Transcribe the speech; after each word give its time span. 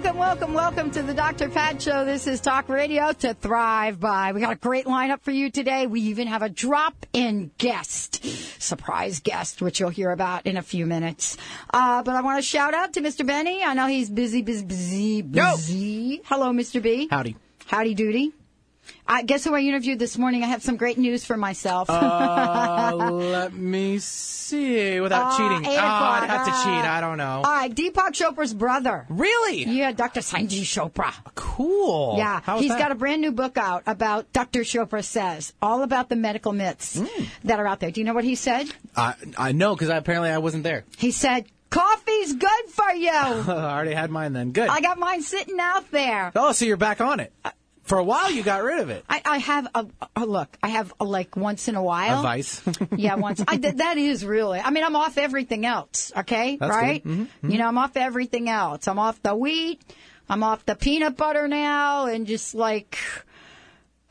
Welcome, 0.00 0.18
welcome, 0.18 0.54
welcome 0.54 0.90
to 0.92 1.02
the 1.02 1.12
Dr. 1.12 1.50
Pat 1.50 1.82
Show. 1.82 2.06
This 2.06 2.26
is 2.26 2.40
Talk 2.40 2.70
Radio 2.70 3.12
to 3.12 3.34
Thrive 3.34 4.00
by. 4.00 4.32
We 4.32 4.40
got 4.40 4.52
a 4.52 4.56
great 4.56 4.86
lineup 4.86 5.20
for 5.20 5.30
you 5.30 5.50
today. 5.50 5.86
We 5.86 6.00
even 6.00 6.26
have 6.26 6.40
a 6.40 6.48
drop 6.48 7.04
in 7.12 7.50
guest, 7.58 8.24
surprise 8.62 9.20
guest, 9.20 9.60
which 9.60 9.78
you'll 9.78 9.90
hear 9.90 10.10
about 10.10 10.46
in 10.46 10.56
a 10.56 10.62
few 10.62 10.86
minutes. 10.86 11.36
Uh, 11.68 12.02
but 12.02 12.16
I 12.16 12.22
want 12.22 12.38
to 12.38 12.42
shout 12.42 12.72
out 12.72 12.94
to 12.94 13.02
Mr. 13.02 13.26
Benny. 13.26 13.62
I 13.62 13.74
know 13.74 13.88
he's 13.88 14.08
busy, 14.08 14.40
busy, 14.40 14.64
busy, 14.64 15.20
busy. 15.20 16.22
Hello, 16.24 16.50
Mr. 16.50 16.80
B. 16.82 17.06
Howdy. 17.10 17.36
Howdy 17.66 17.94
doody. 17.94 18.32
I 19.06 19.22
guess 19.22 19.44
who 19.44 19.54
I 19.54 19.60
interviewed 19.60 19.98
this 19.98 20.16
morning? 20.16 20.44
I 20.44 20.46
have 20.46 20.62
some 20.62 20.76
great 20.76 20.96
news 20.98 21.24
for 21.24 21.36
myself. 21.36 21.90
Uh, 21.90 22.92
let 23.10 23.52
me 23.52 23.98
see. 23.98 25.00
Without 25.00 25.32
Uh, 25.32 25.36
cheating. 25.36 25.66
Oh, 25.72 25.78
I'd 25.78 26.26
have 26.28 26.46
to 26.46 26.52
uh, 26.52 26.64
cheat. 26.64 26.84
I 26.90 27.00
don't 27.00 27.18
know. 27.18 27.42
All 27.44 27.52
right, 27.52 27.72
Deepak 27.74 28.12
Chopra's 28.12 28.54
brother. 28.54 29.06
really? 29.08 29.64
Yeah, 29.64 29.92
Dr. 29.92 30.20
Sanjiv 30.20 30.62
Chopra. 30.62 31.12
Cool. 31.34 32.14
Yeah, 32.18 32.40
How's 32.44 32.60
he's 32.60 32.70
that? 32.70 32.78
got 32.78 32.92
a 32.92 32.94
brand 32.94 33.20
new 33.20 33.32
book 33.32 33.56
out 33.58 33.82
about 33.86 34.32
Dr. 34.32 34.60
Chopra 34.60 35.02
says 35.04 35.52
all 35.60 35.82
about 35.82 36.08
the 36.08 36.16
medical 36.16 36.52
myths 36.52 36.98
Hmm. 36.98 37.24
that 37.44 37.58
are 37.58 37.66
out 37.66 37.80
there. 37.80 37.90
Do 37.90 38.00
you 38.00 38.04
know 38.04 38.14
what 38.14 38.24
he 38.24 38.34
said? 38.34 38.68
I, 38.96 39.14
I 39.38 39.52
know 39.52 39.74
because 39.74 39.88
apparently 39.88 40.30
I 40.30 40.38
wasn't 40.38 40.62
there. 40.64 40.84
He 40.98 41.10
said 41.10 41.46
coffee's 41.70 42.34
good 42.34 42.64
for 42.68 42.90
you. 42.92 43.10
I 43.12 43.74
already 43.74 43.94
had 43.94 44.10
mine 44.10 44.32
then. 44.32 44.52
Good. 44.52 44.68
I 44.68 44.80
got 44.80 44.98
mine 44.98 45.22
sitting 45.22 45.58
out 45.60 45.90
there. 45.90 46.32
oh, 46.36 46.52
so 46.52 46.64
you're 46.64 46.76
back 46.76 47.00
on 47.00 47.20
it. 47.20 47.32
For 47.90 47.98
a 47.98 48.04
while, 48.04 48.30
you 48.30 48.44
got 48.44 48.62
rid 48.62 48.78
of 48.78 48.88
it. 48.90 49.04
I, 49.08 49.20
I 49.24 49.38
have 49.38 49.66
a, 49.74 49.84
a 50.14 50.24
look. 50.24 50.56
I 50.62 50.68
have 50.68 50.94
a, 51.00 51.04
like 51.04 51.36
once 51.36 51.66
in 51.66 51.74
a 51.74 51.82
while. 51.82 52.20
A 52.20 52.22
vice. 52.22 52.62
yeah, 52.96 53.16
once. 53.16 53.42
I, 53.48 53.56
th- 53.56 53.74
that 53.78 53.98
is 53.98 54.24
really. 54.24 54.60
I 54.60 54.70
mean, 54.70 54.84
I'm 54.84 54.94
off 54.94 55.18
everything 55.18 55.66
else. 55.66 56.12
Okay, 56.16 56.56
That's 56.56 56.70
right? 56.70 57.02
good. 57.02 57.28
Mhm, 57.42 57.52
You 57.52 57.58
know, 57.58 57.66
I'm 57.66 57.76
off 57.78 57.96
everything 57.96 58.48
else. 58.48 58.86
I'm 58.86 59.00
off 59.00 59.20
the 59.24 59.34
wheat. 59.34 59.82
I'm 60.28 60.44
off 60.44 60.64
the 60.66 60.76
peanut 60.76 61.16
butter 61.16 61.48
now, 61.48 62.06
and 62.06 62.28
just 62.28 62.54
like. 62.54 62.96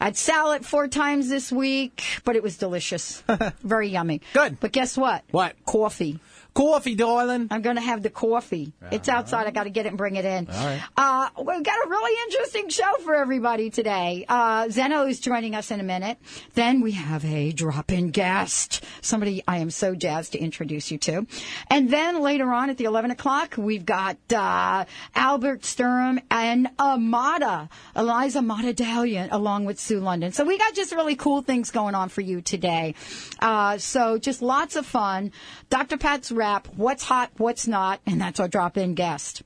I'd 0.01 0.15
salad 0.15 0.65
four 0.65 0.87
times 0.87 1.27
this 1.27 1.49
week, 1.51 2.03
but 2.23 2.35
it 2.37 2.43
was 2.43 2.57
delicious. 2.57 3.21
Very 3.63 3.89
yummy. 3.89 4.21
Good. 4.33 4.59
But 4.59 4.71
guess 4.71 4.97
what? 4.97 5.23
What? 5.31 5.55
Coffee. 5.65 6.19
Coffee, 6.59 6.95
darling. 6.95 7.47
I'm 7.51 7.61
going 7.61 7.77
to 7.77 7.81
have 7.81 8.03
the 8.03 8.09
coffee. 8.09 8.73
It's 8.91 9.07
outside. 9.07 9.47
I 9.47 9.51
got 9.51 9.63
to 9.63 9.69
get 9.69 9.85
it 9.85 9.89
and 9.89 9.97
bring 9.97 10.17
it 10.17 10.25
in. 10.25 10.49
All 10.49 10.65
right. 10.65 10.81
Uh, 10.97 11.29
we've 11.37 11.63
got 11.63 11.85
a 11.85 11.89
really 11.89 12.21
interesting 12.27 12.67
show 12.67 12.91
for 13.05 13.15
everybody 13.15 13.69
today. 13.69 14.25
Uh, 14.27 14.67
Zeno 14.67 15.05
is 15.05 15.21
joining 15.21 15.55
us 15.55 15.71
in 15.71 15.79
a 15.79 15.83
minute. 15.83 16.17
Then 16.55 16.81
we 16.81 16.91
have 16.91 17.23
a 17.23 17.53
drop-in 17.53 18.09
guest, 18.09 18.83
somebody 18.99 19.41
I 19.47 19.59
am 19.59 19.69
so 19.69 19.95
jazzed 19.95 20.33
to 20.33 20.39
introduce 20.39 20.91
you 20.91 20.97
to. 20.97 21.27
And 21.69 21.89
then 21.89 22.21
later 22.21 22.51
on 22.51 22.69
at 22.69 22.75
the 22.75 22.83
11 22.83 23.11
o'clock, 23.11 23.55
we've 23.57 23.85
got 23.85 24.17
uh, 24.29 24.83
Albert 25.15 25.63
Sturm 25.63 26.19
and 26.29 26.67
Amada, 26.77 27.69
Eliza 27.95 28.41
Mata 28.41 28.73
Dalian, 28.73 29.29
along 29.31 29.63
with 29.63 29.79
Sue 29.79 30.01
London. 30.01 30.33
So 30.33 30.43
we 30.43 30.57
got 30.57 30.73
just 30.73 30.91
really 30.91 31.15
cool 31.15 31.41
things 31.41 31.71
going 31.71 31.95
on 31.95 32.09
for 32.09 32.19
you 32.19 32.41
today. 32.41 32.95
Uh, 33.39 33.77
so 33.77 34.17
just 34.17 34.41
lots 34.41 34.75
of 34.75 34.85
fun. 34.85 35.31
Dr. 35.69 35.95
Pat's 35.95 36.33
wrap, 36.49 36.67
what's 36.75 37.03
hot, 37.03 37.31
what's 37.37 37.67
not, 37.67 37.99
and 38.05 38.19
that's 38.19 38.39
our 38.39 38.47
drop-in 38.47 38.95
guest. 38.95 39.43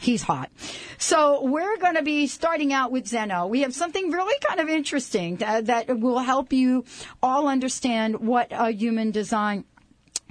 He's 0.00 0.22
hot. 0.22 0.50
So 0.98 1.44
we're 1.44 1.76
going 1.78 1.94
to 1.94 2.02
be 2.02 2.26
starting 2.26 2.72
out 2.72 2.90
with 2.90 3.06
Zeno. 3.06 3.46
We 3.46 3.60
have 3.60 3.74
something 3.74 4.10
really 4.10 4.38
kind 4.40 4.60
of 4.60 4.68
interesting 4.68 5.40
uh, 5.42 5.60
that 5.62 5.98
will 5.98 6.18
help 6.18 6.52
you 6.52 6.84
all 7.22 7.48
understand 7.48 8.20
what 8.20 8.48
a 8.50 8.70
human 8.70 9.12
design 9.12 9.64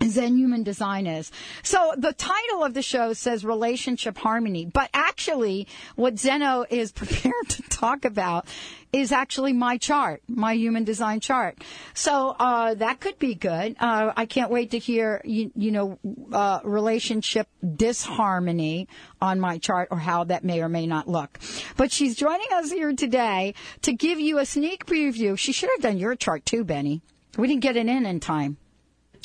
Zen 0.04 0.38
human 0.38 0.64
design 0.64 1.08
is. 1.08 1.32
So 1.62 1.94
the 1.98 2.14
title 2.14 2.64
of 2.64 2.74
the 2.74 2.82
show 2.82 3.14
says 3.14 3.46
relationship 3.46 4.18
harmony, 4.18 4.66
but 4.66 4.90
actually 4.94 5.68
what 5.96 6.20
Zeno 6.20 6.66
is 6.70 6.92
prepared 7.04 7.50
to 7.50 7.62
talk 7.64 8.06
about 8.06 8.48
is 8.92 9.12
actually 9.12 9.54
my 9.54 9.78
chart, 9.78 10.22
my 10.28 10.54
human 10.54 10.84
design 10.84 11.20
chart. 11.20 11.64
So 11.96 12.36
uh, 12.40 12.76
that 12.76 13.00
could 13.00 13.18
be 13.18 13.34
good. 13.34 13.76
Uh, 13.80 14.14
I 14.16 14.28
can't 14.28 14.52
wait 14.52 14.72
to 14.72 14.78
hear 14.78 15.20
you, 15.26 15.52
you 15.56 15.72
know 15.72 16.00
uh, 16.32 16.60
relationship 16.64 17.48
disharmony 17.76 18.88
on 19.20 19.40
my 19.40 19.58
chart 19.58 19.88
or 19.90 19.98
how 19.98 20.26
that 20.26 20.44
may 20.44 20.62
or 20.62 20.70
may 20.70 20.86
not 20.86 21.08
look. 21.08 21.40
But 21.76 21.92
she's 21.92 22.16
joining 22.16 22.48
us 22.54 22.72
here 22.72 22.94
today 22.94 23.56
to 23.82 23.94
give 23.94 24.20
you 24.20 24.38
a 24.38 24.46
sneak 24.46 24.86
preview. 24.86 25.38
She 25.38 25.52
should 25.54 25.70
have 25.72 25.82
done 25.82 25.98
your 25.98 26.16
chart 26.16 26.46
too, 26.46 26.64
Benny. 26.64 27.02
We 27.36 27.48
didn't 27.48 27.62
get 27.62 27.78
it 27.78 27.88
in 27.88 28.06
in 28.06 28.20
time. 28.20 28.58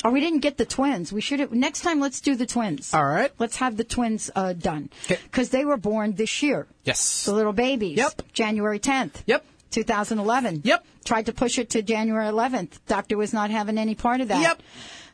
Oh, 0.03 0.11
we 0.11 0.21
didn't 0.21 0.39
get 0.39 0.57
the 0.57 0.65
twins. 0.65 1.11
We 1.11 1.19
should 1.19 1.41
have. 1.41 1.51
Next 1.51 1.81
time, 1.81 1.99
let's 1.99 2.21
do 2.21 2.35
the 2.35 2.45
twins. 2.45 2.93
All 2.93 3.05
right. 3.05 3.31
Let's 3.37 3.57
have 3.57 3.75
the 3.75 3.83
twins 3.83 4.31
uh, 4.33 4.53
done. 4.53 4.89
Because 5.07 5.49
they 5.49 5.65
were 5.65 5.77
born 5.77 6.13
this 6.13 6.41
year. 6.41 6.67
Yes. 6.85 7.25
The 7.25 7.33
little 7.33 7.51
babies. 7.53 7.97
Yep. 7.97 8.21
January 8.31 8.79
10th. 8.79 9.23
Yep. 9.25 9.45
2011. 9.71 10.61
Yep. 10.63 10.85
Tried 11.03 11.25
to 11.25 11.33
push 11.33 11.59
it 11.59 11.69
to 11.71 11.81
January 11.81 12.25
11th. 12.25 12.79
Doctor 12.87 13.17
was 13.17 13.33
not 13.33 13.51
having 13.51 13.77
any 13.77 13.93
part 13.93 14.21
of 14.21 14.29
that. 14.29 14.41
Yep. 14.41 14.61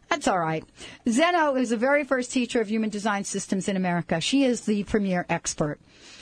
That's 0.09 0.27
all 0.27 0.39
right. 0.39 0.63
Zeno 1.09 1.55
is 1.55 1.71
the 1.71 1.77
very 1.77 2.03
first 2.03 2.31
teacher 2.31 2.61
of 2.61 2.69
human 2.69 2.89
design 2.89 3.23
systems 3.23 3.67
in 3.67 3.75
America. 3.75 4.21
She 4.21 4.43
is 4.43 4.61
the 4.61 4.83
premier 4.83 5.25
expert. 5.29 5.79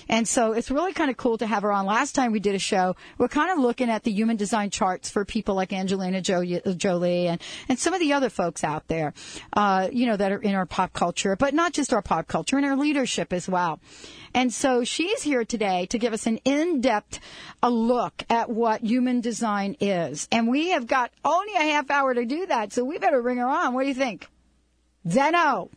And 0.09 0.27
so 0.27 0.53
it's 0.53 0.69
really 0.69 0.93
kind 0.93 1.09
of 1.09 1.17
cool 1.17 1.37
to 1.37 1.45
have 1.45 1.63
her 1.63 1.71
on. 1.71 1.85
Last 1.85 2.13
time 2.13 2.31
we 2.31 2.39
did 2.39 2.55
a 2.55 2.59
show, 2.59 2.95
we're 3.17 3.27
kind 3.27 3.51
of 3.51 3.59
looking 3.59 3.89
at 3.89 4.03
the 4.03 4.11
human 4.11 4.37
design 4.37 4.69
charts 4.69 5.09
for 5.09 5.25
people 5.25 5.55
like 5.55 5.73
Angelina 5.73 6.21
Jolie 6.21 7.27
and, 7.27 7.41
and 7.69 7.79
some 7.79 7.93
of 7.93 7.99
the 7.99 8.13
other 8.13 8.29
folks 8.29 8.63
out 8.63 8.87
there, 8.87 9.13
uh, 9.53 9.89
you 9.91 10.05
know, 10.05 10.17
that 10.17 10.31
are 10.31 10.41
in 10.41 10.55
our 10.55 10.65
pop 10.65 10.93
culture, 10.93 11.35
but 11.35 11.53
not 11.53 11.73
just 11.73 11.93
our 11.93 12.01
pop 12.01 12.27
culture, 12.27 12.57
in 12.57 12.63
our 12.63 12.75
leadership 12.75 13.33
as 13.33 13.47
well. 13.47 13.79
And 14.33 14.51
so 14.51 14.83
she's 14.83 15.21
here 15.21 15.45
today 15.45 15.85
to 15.87 15.99
give 15.99 16.11
us 16.11 16.25
an 16.25 16.37
in-depth 16.37 17.19
a 17.61 17.69
look 17.69 18.23
at 18.29 18.49
what 18.49 18.81
human 18.81 19.21
design 19.21 19.75
is. 19.79 20.27
And 20.31 20.47
we 20.47 20.69
have 20.69 20.87
got 20.87 21.11
only 21.23 21.53
a 21.53 21.61
half 21.61 21.91
hour 21.91 22.13
to 22.13 22.25
do 22.25 22.47
that, 22.47 22.73
so 22.73 22.83
we 22.83 22.97
better 22.97 23.21
bring 23.21 23.37
her 23.37 23.47
on. 23.47 23.73
What 23.73 23.83
do 23.83 23.89
you 23.89 23.93
think? 23.93 24.27
Zeno. 25.07 25.69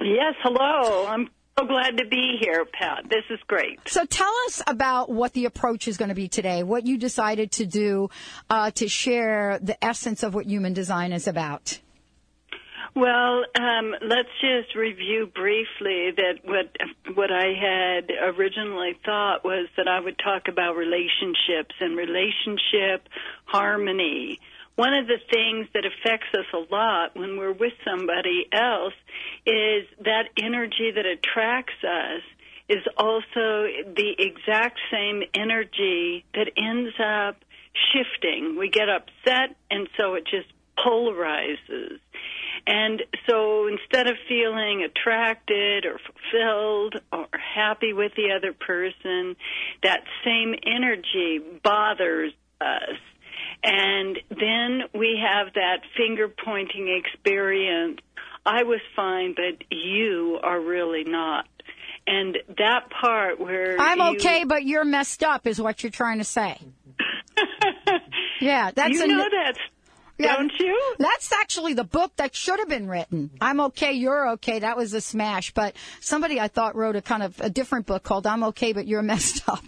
Yes, 0.00 0.34
hello. 0.42 1.06
I'm 1.06 1.28
so 1.58 1.66
glad 1.66 1.98
to 1.98 2.06
be 2.06 2.36
here, 2.40 2.64
Pat. 2.64 3.04
This 3.08 3.24
is 3.30 3.38
great. 3.46 3.80
So 3.86 4.04
tell 4.04 4.32
us 4.46 4.62
about 4.66 5.10
what 5.10 5.32
the 5.32 5.44
approach 5.44 5.86
is 5.86 5.96
going 5.96 6.08
to 6.08 6.14
be 6.14 6.28
today, 6.28 6.62
what 6.62 6.86
you 6.86 6.98
decided 6.98 7.52
to 7.52 7.66
do 7.66 8.10
uh, 8.50 8.70
to 8.72 8.88
share 8.88 9.58
the 9.60 9.82
essence 9.84 10.22
of 10.22 10.34
what 10.34 10.46
human 10.46 10.72
design 10.72 11.12
is 11.12 11.26
about. 11.28 11.78
Well, 12.96 13.44
um, 13.58 13.92
let's 14.02 14.28
just 14.40 14.76
review 14.76 15.28
briefly 15.34 16.12
that 16.16 16.38
what 16.44 17.16
what 17.16 17.32
I 17.32 17.52
had 17.52 18.10
originally 18.36 18.96
thought 19.04 19.44
was 19.44 19.66
that 19.76 19.88
I 19.88 19.98
would 19.98 20.16
talk 20.16 20.46
about 20.46 20.76
relationships 20.76 21.74
and 21.80 21.96
relationship 21.96 23.08
harmony. 23.46 24.38
One 24.76 24.92
of 24.94 25.06
the 25.06 25.18
things 25.30 25.68
that 25.74 25.84
affects 25.84 26.26
us 26.34 26.46
a 26.52 26.74
lot 26.74 27.14
when 27.14 27.36
we're 27.38 27.52
with 27.52 27.74
somebody 27.84 28.46
else 28.52 28.94
is 29.46 29.84
that 30.04 30.28
energy 30.36 30.90
that 30.94 31.06
attracts 31.06 31.84
us 31.84 32.22
is 32.68 32.82
also 32.96 33.68
the 33.94 34.14
exact 34.18 34.80
same 34.90 35.22
energy 35.34 36.24
that 36.34 36.50
ends 36.56 36.94
up 36.98 37.36
shifting. 37.92 38.56
We 38.58 38.68
get 38.68 38.88
upset 38.88 39.56
and 39.70 39.88
so 39.96 40.14
it 40.14 40.24
just 40.24 40.48
polarizes. 40.78 41.98
And 42.66 43.02
so 43.28 43.66
instead 43.66 44.06
of 44.06 44.16
feeling 44.28 44.82
attracted 44.82 45.84
or 45.84 45.98
fulfilled 45.98 46.96
or 47.12 47.26
happy 47.38 47.92
with 47.92 48.12
the 48.16 48.32
other 48.36 48.52
person, 48.52 49.36
that 49.82 50.00
same 50.24 50.54
energy 50.66 51.40
bothers 51.62 52.32
us. 52.60 52.98
And 53.64 54.18
then 54.28 54.82
we 54.94 55.18
have 55.26 55.54
that 55.54 55.78
finger 55.96 56.28
pointing 56.28 57.00
experience. 57.02 57.98
I 58.44 58.62
was 58.64 58.80
fine, 58.94 59.34
but 59.34 59.64
you 59.70 60.38
are 60.42 60.60
really 60.60 61.04
not. 61.04 61.46
And 62.06 62.36
that 62.58 62.90
part 62.90 63.40
where 63.40 63.80
I'm 63.80 63.98
you- 63.98 64.16
okay, 64.16 64.44
but 64.44 64.64
you're 64.64 64.84
messed 64.84 65.22
up, 65.22 65.46
is 65.46 65.58
what 65.60 65.82
you're 65.82 65.90
trying 65.90 66.18
to 66.18 66.24
say. 66.24 66.58
yeah, 68.40 68.70
that's 68.74 68.92
you 68.94 69.04
a- 69.04 69.06
know 69.06 69.16
that, 69.30 69.54
Yeah. 70.18 70.36
don't 70.36 70.52
you? 70.58 70.94
That's 70.98 71.32
actually 71.32 71.72
the 71.72 71.84
book 71.84 72.12
that 72.16 72.36
should 72.36 72.58
have 72.58 72.68
been 72.68 72.86
written. 72.88 73.30
I'm 73.40 73.60
okay, 73.60 73.92
you're 73.92 74.28
okay. 74.32 74.58
That 74.58 74.76
was 74.76 74.92
a 74.92 75.00
smash. 75.00 75.52
But 75.54 75.74
somebody 76.00 76.38
I 76.38 76.48
thought 76.48 76.76
wrote 76.76 76.96
a 76.96 77.02
kind 77.02 77.22
of 77.22 77.40
a 77.40 77.48
different 77.48 77.86
book 77.86 78.02
called 78.02 78.26
I'm 78.26 78.44
okay, 78.44 78.74
but 78.74 78.86
you're 78.86 79.02
messed 79.14 79.48
up. 79.48 79.64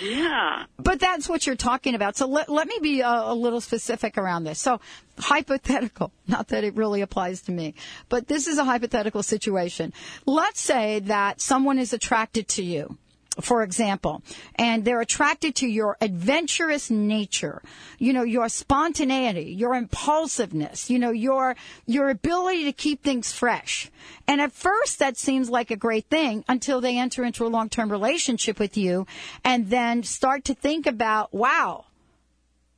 Yeah. 0.00 0.64
But 0.78 1.00
that's 1.00 1.28
what 1.28 1.46
you're 1.46 1.56
talking 1.56 1.94
about. 1.94 2.16
So 2.16 2.26
let, 2.26 2.48
let 2.48 2.66
me 2.66 2.78
be 2.80 3.00
a, 3.00 3.08
a 3.08 3.34
little 3.34 3.60
specific 3.60 4.16
around 4.16 4.44
this. 4.44 4.58
So 4.58 4.80
hypothetical, 5.18 6.12
not 6.26 6.48
that 6.48 6.64
it 6.64 6.74
really 6.74 7.00
applies 7.00 7.42
to 7.42 7.52
me, 7.52 7.74
but 8.08 8.28
this 8.28 8.46
is 8.46 8.58
a 8.58 8.64
hypothetical 8.64 9.22
situation. 9.22 9.92
Let's 10.26 10.60
say 10.60 11.00
that 11.00 11.40
someone 11.40 11.78
is 11.78 11.92
attracted 11.92 12.48
to 12.48 12.62
you 12.62 12.96
for 13.40 13.62
example, 13.62 14.22
and 14.56 14.84
they're 14.84 15.00
attracted 15.00 15.54
to 15.56 15.66
your 15.66 15.96
adventurous 16.00 16.90
nature, 16.90 17.62
you 17.98 18.12
know, 18.12 18.22
your 18.22 18.48
spontaneity, 18.48 19.52
your 19.52 19.74
impulsiveness, 19.74 20.90
you 20.90 20.98
know, 20.98 21.10
your, 21.10 21.56
your 21.86 22.10
ability 22.10 22.64
to 22.64 22.72
keep 22.72 23.02
things 23.02 23.32
fresh. 23.32 23.90
And 24.26 24.40
at 24.40 24.52
first 24.52 24.98
that 24.98 25.16
seems 25.16 25.48
like 25.48 25.70
a 25.70 25.76
great 25.76 26.06
thing 26.06 26.44
until 26.48 26.80
they 26.80 26.98
enter 26.98 27.24
into 27.24 27.46
a 27.46 27.48
long-term 27.48 27.90
relationship 27.90 28.58
with 28.58 28.76
you 28.76 29.06
and 29.44 29.70
then 29.70 30.02
start 30.02 30.44
to 30.44 30.54
think 30.54 30.86
about, 30.86 31.32
wow, 31.32 31.86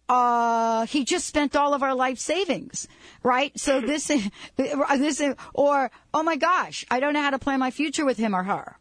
uh, 0.09 0.87
he 0.87 1.05
just 1.05 1.27
spent 1.27 1.57
all 1.57 1.75
of 1.75 1.83
our 1.83 1.95
life 1.95 2.19
savings, 2.19 2.87
right? 3.23 3.59
So 3.59 3.81
this, 3.81 4.07
this, 4.57 5.23
or, 5.53 5.91
oh 6.13 6.23
my 6.23 6.37
gosh, 6.37 6.85
I 6.91 7.01
don't 7.01 7.15
know 7.15 7.23
how 7.23 7.31
to 7.31 7.39
plan 7.39 7.59
my 7.59 7.71
future 7.71 8.05
with 8.05 8.19
him 8.19 8.35
or 8.35 8.45
her 8.45 8.79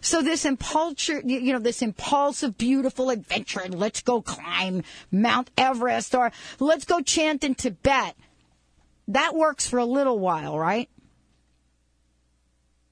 so 0.00 0.22
this 0.22 0.44
impulsive, 0.44 1.28
you 1.28 1.52
know, 1.52 1.58
this 1.58 1.82
impulsive, 1.82 2.58
beautiful 2.58 3.10
adventure, 3.10 3.60
and 3.60 3.74
let's 3.74 4.00
go 4.00 4.20
climb 4.22 4.82
Mount 5.10 5.50
Everest 5.56 6.14
or 6.14 6.32
let's 6.58 6.84
go 6.84 7.00
chant 7.00 7.44
in 7.44 7.54
Tibet. 7.54 8.16
That 9.08 9.34
works 9.34 9.66
for 9.66 9.78
a 9.78 9.84
little 9.84 10.18
while, 10.18 10.58
right? 10.58 10.88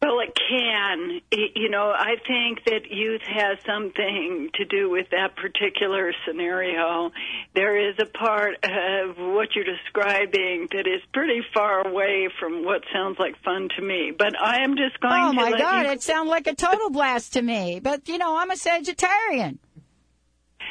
Well, 0.05 0.21
it 0.21 0.37
can. 0.37 1.21
You 1.57 1.71
know, 1.71 1.91
I 1.91 2.17
think 2.27 2.65
that 2.67 2.91
youth 2.91 3.23
has 3.23 3.59
something 3.65 4.51
to 4.55 4.65
do 4.67 4.91
with 4.91 5.09
that 5.11 5.35
particular 5.37 6.13
scenario. 6.27 7.11
There 7.55 7.89
is 7.89 7.97
a 7.99 8.05
part 8.05 8.57
of 8.65 9.17
what 9.17 9.55
you're 9.55 9.65
describing 9.65 10.69
that 10.73 10.87
is 10.87 11.01
pretty 11.15 11.41
far 11.55 11.87
away 11.87 12.29
from 12.39 12.65
what 12.65 12.83
sounds 12.93 13.19
like 13.19 13.43
fun 13.43 13.69
to 13.77 13.83
me. 13.83 14.13
But 14.17 14.39
I 14.39 14.63
am 14.63 14.77
just 14.77 15.01
going 15.01 15.15
oh 15.15 15.33
to. 15.33 15.41
Oh 15.41 15.51
my 15.51 15.59
God! 15.59 15.87
You... 15.87 15.93
It 15.93 16.03
sounds 16.03 16.29
like 16.29 16.47
a 16.47 16.55
total 16.55 16.91
blast 16.91 17.33
to 17.35 17.43
me. 17.43 17.81
But 17.81 18.07
you 18.07 18.19
know, 18.19 18.37
I'm 18.37 18.51
a 18.51 18.57
Sagittarian. 18.57 19.59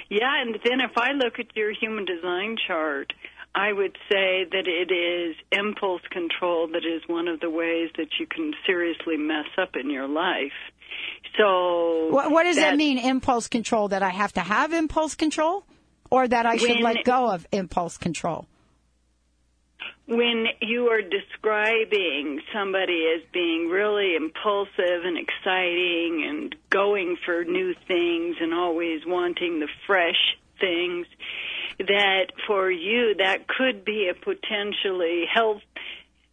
Yeah, 0.10 0.42
and 0.42 0.60
then 0.64 0.80
if 0.82 0.98
I 0.98 1.14
look 1.14 1.40
at 1.40 1.56
your 1.56 1.72
human 1.72 2.06
design 2.06 2.56
chart, 2.68 3.14
I 3.56 3.72
would 3.72 3.96
say 4.12 4.46
that 4.52 4.68
it 4.68 4.92
is 4.92 5.36
impulse 5.52 6.02
control 6.10 6.68
that 6.70 6.86
is 6.86 7.04
one 7.08 7.28
of 7.28 7.40
the 7.40 7.50
ways 7.50 7.90
that 7.98 8.08
you 8.20 8.26
can 8.26 8.54
seriously 8.66 9.16
mess 9.18 9.46
up 9.62 9.76
in 9.76 9.92
your 9.92 10.08
life. 10.08 10.52
So, 11.38 12.10
what, 12.10 12.32
what 12.32 12.44
does 12.44 12.56
that, 12.56 12.72
that, 12.72 12.78
mean? 12.78 12.98
Impulse 12.98 13.48
control? 13.48 13.90
That 13.90 14.02
I 14.04 14.10
have 14.10 14.34
to 14.34 14.42
have 14.42 14.74
impulse 14.74 15.16
control, 15.16 15.66
or 16.10 16.28
that 16.28 16.46
I 16.46 16.58
should 16.58 16.80
let 16.82 17.04
go 17.04 17.30
of 17.30 17.46
impulse 17.52 17.98
control? 17.98 18.48
When 20.06 20.48
you 20.62 20.90
are 20.90 21.02
describing 21.02 22.42
somebody 22.54 23.06
as 23.16 23.24
being 23.32 23.70
really 23.70 24.16
impulsive 24.16 25.06
and 25.06 25.18
exciting 25.18 26.26
and 26.28 26.56
going 26.70 27.18
for 27.26 27.44
new 27.46 27.74
things 27.88 28.36
and 28.42 28.54
always 28.54 29.02
wanting 29.06 29.60
the 29.60 29.70
fresh 29.88 30.38
things, 30.60 31.08
that 31.80 32.28
for 32.48 32.72
you 32.72 33.16
that 33.18 33.48
could 33.48 33.84
be 33.84 34.10
a 34.10 34.14
potentially 34.14 35.26
health 35.32 35.62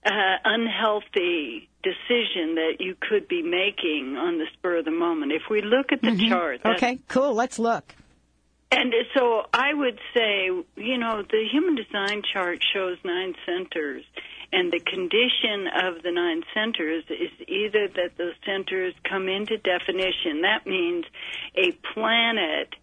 uh, 0.05 0.37
unhealthy 0.45 1.69
decision 1.83 2.55
that 2.55 2.77
you 2.79 2.97
could 3.01 3.29
be 3.29 3.43
making 3.43 4.17
on 4.17 4.39
the 4.39 4.47
spur 4.55 4.79
of 4.79 4.85
the 4.85 4.91
moment. 4.91 5.33
If 5.33 5.43
we 5.51 5.63
look 5.63 5.93
at 5.93 6.01
the 6.01 6.09
mm-hmm. 6.09 6.29
chart, 6.29 6.61
okay, 6.65 6.99
cool. 7.09 7.35
Let's 7.35 7.59
look. 7.59 7.95
And 8.73 8.95
so 9.15 9.47
I 9.53 9.75
would 9.75 9.99
say, 10.15 10.45
you 10.77 10.99
know, 10.99 11.23
the 11.23 11.45
human 11.51 11.75
design 11.75 12.23
chart 12.33 12.63
shows 12.73 12.99
nine 13.05 13.35
centers, 13.45 14.05
and 14.53 14.73
the 14.73 14.79
condition 14.79 15.67
of 15.83 16.03
the 16.03 16.13
nine 16.13 16.45
centers 16.55 17.05
is 17.11 17.49
either 17.49 17.89
that 17.89 18.17
those 18.17 18.35
centers 18.47 18.95
come 19.09 19.29
into 19.29 19.59
definition. 19.59 20.43
That 20.43 20.67
means 20.67 21.05
a 21.57 21.73
planet 21.93 22.75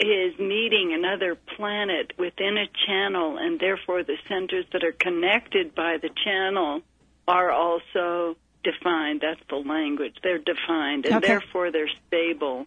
is 0.00 0.38
meeting 0.38 0.92
another 0.94 1.36
planet 1.56 2.12
within 2.18 2.56
a 2.58 2.66
channel, 2.86 3.38
and 3.38 3.60
therefore 3.60 4.02
the 4.02 4.16
centers 4.28 4.64
that 4.72 4.82
are 4.84 4.92
connected 4.92 5.74
by 5.74 5.96
the 6.00 6.10
channel 6.24 6.82
are 7.28 7.50
also 7.50 8.36
defined. 8.64 9.20
That's 9.20 9.40
the 9.48 9.56
language. 9.56 10.14
They're 10.22 10.38
defined, 10.38 11.06
and 11.06 11.16
okay. 11.16 11.26
therefore 11.28 11.70
they're 11.70 11.90
stable. 12.06 12.66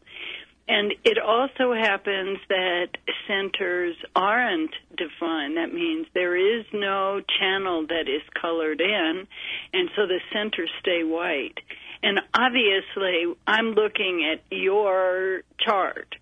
And 0.68 0.94
it 1.04 1.20
also 1.20 1.74
happens 1.74 2.40
that 2.50 2.88
centers 3.28 3.96
aren't 4.16 4.74
defined. 4.98 5.58
That 5.58 5.72
means 5.72 6.08
there 6.14 6.36
is 6.36 6.66
no 6.74 7.22
channel 7.40 7.86
that 7.88 8.10
is 8.10 8.24
colored 8.40 8.82
in, 8.82 9.28
and 9.74 9.90
so 9.96 10.08
the 10.08 10.20
centers 10.34 10.72
stay 10.80 11.04
white. 11.04 11.60
And 12.02 12.20
obviously, 12.34 13.36
I'm 13.46 13.72
looking 13.72 14.28
at 14.32 14.42
your 14.56 15.42
chart 15.60 16.16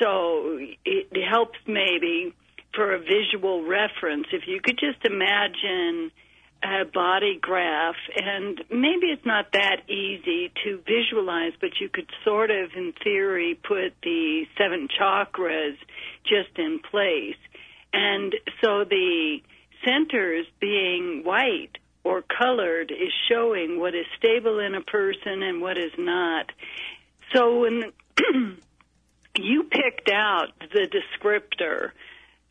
so 0.00 0.58
it 0.84 1.28
helps 1.28 1.58
maybe 1.66 2.34
for 2.74 2.94
a 2.94 2.98
visual 2.98 3.64
reference. 3.64 4.26
If 4.32 4.42
you 4.46 4.60
could 4.62 4.78
just 4.78 5.04
imagine 5.04 6.10
a 6.62 6.84
body 6.84 7.38
graph, 7.40 7.96
and 8.16 8.62
maybe 8.70 9.06
it's 9.06 9.24
not 9.24 9.46
that 9.52 9.88
easy 9.88 10.52
to 10.64 10.80
visualize, 10.86 11.52
but 11.60 11.70
you 11.80 11.88
could 11.88 12.08
sort 12.24 12.50
of, 12.50 12.70
in 12.76 12.92
theory, 13.02 13.58
put 13.62 13.94
the 14.02 14.44
seven 14.58 14.88
chakras 14.88 15.76
just 16.24 16.58
in 16.58 16.80
place. 16.90 17.38
And 17.92 18.34
so 18.62 18.84
the 18.84 19.38
centers 19.84 20.46
being 20.60 21.22
white 21.24 21.78
or 22.04 22.22
colored 22.22 22.90
is 22.90 23.12
showing 23.30 23.80
what 23.80 23.94
is 23.94 24.06
stable 24.18 24.58
in 24.58 24.74
a 24.74 24.82
person 24.82 25.42
and 25.42 25.60
what 25.60 25.78
is 25.78 25.92
not. 25.98 26.50
So 27.34 27.60
when 27.60 27.92
you 29.36 29.64
picked 29.64 30.10
out 30.10 30.48
the 30.72 30.88
descriptor 30.88 31.92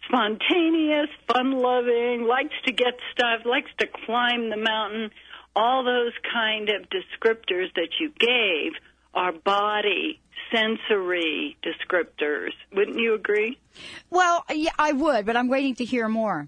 spontaneous, 0.10 1.10
fun 1.32 1.52
loving, 1.52 2.26
likes 2.28 2.56
to 2.66 2.74
get 2.74 2.94
stuff, 3.14 3.46
likes 3.46 3.70
to 3.80 3.88
climb 4.06 4.50
the 4.50 4.58
mountain. 4.58 5.12
All 5.56 5.84
those 5.84 6.14
kind 6.34 6.70
of 6.70 6.90
descriptors 6.90 7.74
that 7.76 7.90
you 8.00 8.12
gave 8.20 8.74
are 9.14 9.32
body 9.32 10.20
sensory 10.52 11.58
descriptors. 11.64 12.52
Wouldn't 12.74 12.98
you 12.98 13.14
agree? 13.14 13.60
Well, 14.10 14.46
yeah, 14.50 14.72
I 14.78 14.94
would, 14.94 15.26
but 15.26 15.36
I'm 15.36 15.48
waiting 15.48 15.76
to 15.76 15.86
hear 15.86 16.08
more. 16.08 16.48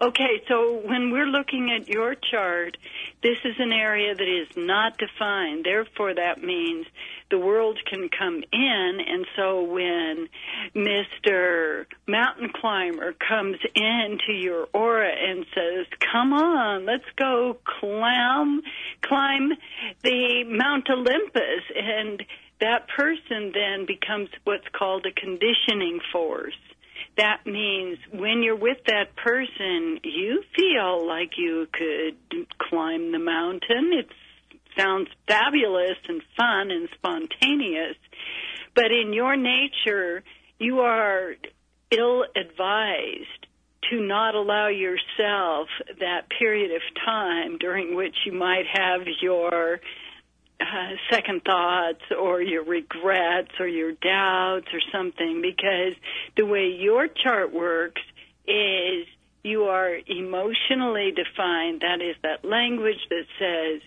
Okay, 0.00 0.42
so 0.46 0.82
when 0.84 1.10
we're 1.10 1.26
looking 1.26 1.70
at 1.70 1.88
your 1.88 2.14
chart, 2.14 2.76
this 3.22 3.38
is 3.44 3.54
an 3.58 3.72
area 3.72 4.14
that 4.14 4.28
is 4.28 4.48
not 4.54 4.98
defined. 4.98 5.64
Therefore, 5.64 6.14
that 6.14 6.42
means 6.42 6.86
the 7.30 7.38
world 7.38 7.78
can 7.90 8.08
come 8.08 8.42
in, 8.52 8.98
and 9.06 9.26
so 9.36 9.62
when 9.62 10.28
Mr. 10.74 11.86
Mountain 12.06 12.50
Climber 12.54 13.14
comes 13.14 13.56
into 13.74 14.32
your 14.32 14.68
aura 14.72 15.10
and 15.10 15.44
says, 15.54 15.86
"Come 16.12 16.32
on, 16.32 16.86
let's 16.86 17.10
go 17.16 17.58
climb 17.64 18.62
climb 19.02 19.52
the 20.02 20.44
Mount 20.44 20.88
Olympus," 20.90 21.64
and 21.74 22.24
that 22.60 22.88
person 22.88 23.52
then 23.52 23.86
becomes 23.86 24.28
what's 24.44 24.68
called 24.68 25.04
a 25.06 25.12
conditioning 25.12 26.00
force 26.12 26.54
that 27.16 27.46
means 27.46 27.98
when 28.12 28.42
you're 28.42 28.56
with 28.56 28.78
that 28.86 29.16
person, 29.16 30.00
you 30.04 30.42
feel 30.54 31.06
like 31.06 31.32
you 31.38 31.66
could 31.72 32.46
climb 32.58 33.12
the 33.12 33.18
mountain. 33.18 33.92
It 33.92 34.08
sounds 34.76 35.08
fabulous 35.26 35.96
and 36.08 36.22
fun 36.36 36.70
and 36.70 36.88
spontaneous, 36.94 37.96
but 38.74 38.90
in 38.92 39.12
your 39.12 39.36
nature, 39.36 40.22
you 40.58 40.80
are 40.80 41.34
ill 41.90 42.24
advised 42.34 43.46
to 43.90 44.00
not 44.00 44.34
allow 44.34 44.68
yourself 44.68 45.68
that 46.00 46.22
period 46.38 46.72
of 46.72 46.82
time 47.04 47.58
during 47.58 47.94
which 47.94 48.14
you 48.24 48.32
might 48.32 48.66
have 48.72 49.02
your 49.20 49.80
uh, 50.60 50.64
second 51.10 51.42
thoughts 51.44 52.02
or 52.18 52.40
your 52.40 52.64
regrets 52.64 53.52
or 53.60 53.68
your 53.68 53.92
doubts 53.92 54.66
or 54.72 54.80
something 54.92 55.42
because 55.42 55.94
the 56.36 56.44
way 56.44 56.74
your 56.78 57.08
chart 57.08 57.52
works 57.52 58.00
is 58.46 59.06
you 59.42 59.64
are 59.64 59.96
emotionally 60.06 61.12
defined. 61.12 61.82
That 61.82 62.00
is 62.02 62.16
that 62.22 62.44
language 62.44 62.98
that 63.10 63.26
says 63.38 63.82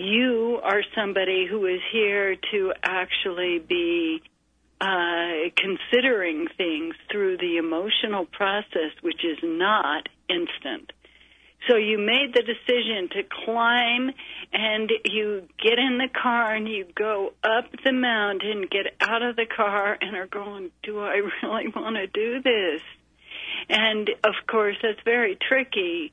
you 0.00 0.60
are 0.62 0.82
somebody 0.94 1.46
who 1.46 1.66
is 1.66 1.80
here 1.92 2.36
to 2.52 2.72
actually 2.82 3.58
be 3.58 4.22
uh, 4.80 5.50
considering 5.56 6.46
things 6.56 6.94
through 7.10 7.36
the 7.36 7.58
emotional 7.58 8.24
process, 8.24 8.92
which 9.02 9.24
is 9.24 9.38
not 9.42 10.08
instant. 10.28 10.92
So 11.68 11.76
you 11.76 11.98
made 11.98 12.32
the 12.34 12.42
decision 12.42 13.10
to 13.10 13.22
climb 13.44 14.10
and 14.52 14.90
you 15.04 15.46
get 15.62 15.78
in 15.78 15.98
the 15.98 16.08
car 16.08 16.54
and 16.54 16.66
you 16.66 16.86
go 16.94 17.34
up 17.44 17.66
the 17.84 17.92
mountain, 17.92 18.66
get 18.70 18.86
out 19.00 19.22
of 19.22 19.36
the 19.36 19.44
car, 19.44 19.98
and 20.00 20.16
are 20.16 20.26
going, 20.26 20.70
Do 20.82 21.00
I 21.00 21.20
really 21.42 21.68
want 21.68 21.96
to 21.96 22.06
do 22.06 22.40
this? 22.42 22.80
And 23.68 24.08
of 24.24 24.34
course, 24.46 24.76
that's 24.82 25.00
very 25.04 25.36
tricky 25.36 26.12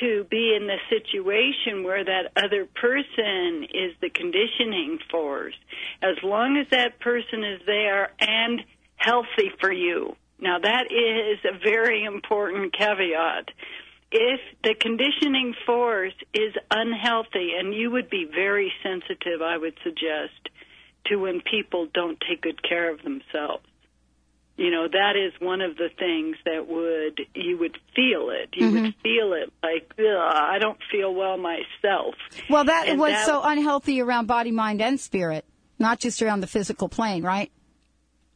to 0.00 0.24
be 0.30 0.54
in 0.56 0.66
the 0.66 0.78
situation 0.88 1.82
where 1.82 2.04
that 2.04 2.32
other 2.36 2.66
person 2.66 3.64
is 3.64 3.92
the 4.00 4.10
conditioning 4.10 4.98
force. 5.10 5.54
As 6.02 6.16
long 6.22 6.56
as 6.56 6.66
that 6.70 7.00
person 7.00 7.44
is 7.44 7.60
there 7.66 8.12
and 8.20 8.62
healthy 8.96 9.50
for 9.60 9.72
you. 9.72 10.14
Now, 10.38 10.58
that 10.58 10.86
is 10.90 11.38
a 11.44 11.58
very 11.58 12.04
important 12.04 12.72
caveat 12.72 13.48
if 14.12 14.40
the 14.64 14.74
conditioning 14.74 15.54
force 15.64 16.14
is 16.34 16.54
unhealthy, 16.70 17.52
and 17.58 17.74
you 17.74 17.90
would 17.90 18.10
be 18.10 18.24
very 18.24 18.72
sensitive, 18.82 19.40
I 19.42 19.56
would 19.56 19.74
suggest, 19.84 20.48
to 21.06 21.16
when 21.16 21.40
people 21.40 21.86
don't 21.92 22.18
take 22.28 22.42
good 22.42 22.62
care 22.62 22.92
of 22.92 23.02
themselves. 23.02 23.64
You 24.60 24.70
know, 24.70 24.86
that 24.92 25.16
is 25.16 25.32
one 25.40 25.62
of 25.62 25.78
the 25.78 25.88
things 25.98 26.36
that 26.44 26.68
would, 26.68 27.26
you 27.34 27.56
would 27.56 27.78
feel 27.96 28.28
it. 28.28 28.50
You 28.52 28.66
mm-hmm. 28.66 28.82
would 28.82 28.94
feel 29.02 29.32
it 29.32 29.50
like, 29.62 29.90
I 29.98 30.58
don't 30.60 30.76
feel 30.92 31.14
well 31.14 31.38
myself. 31.38 32.14
Well, 32.50 32.64
that 32.64 32.86
and 32.86 33.00
was 33.00 33.12
that, 33.12 33.24
so 33.24 33.40
unhealthy 33.42 34.02
around 34.02 34.26
body, 34.26 34.50
mind, 34.50 34.82
and 34.82 35.00
spirit, 35.00 35.46
not 35.78 35.98
just 35.98 36.20
around 36.20 36.40
the 36.40 36.46
physical 36.46 36.90
plane, 36.90 37.22
right? 37.22 37.50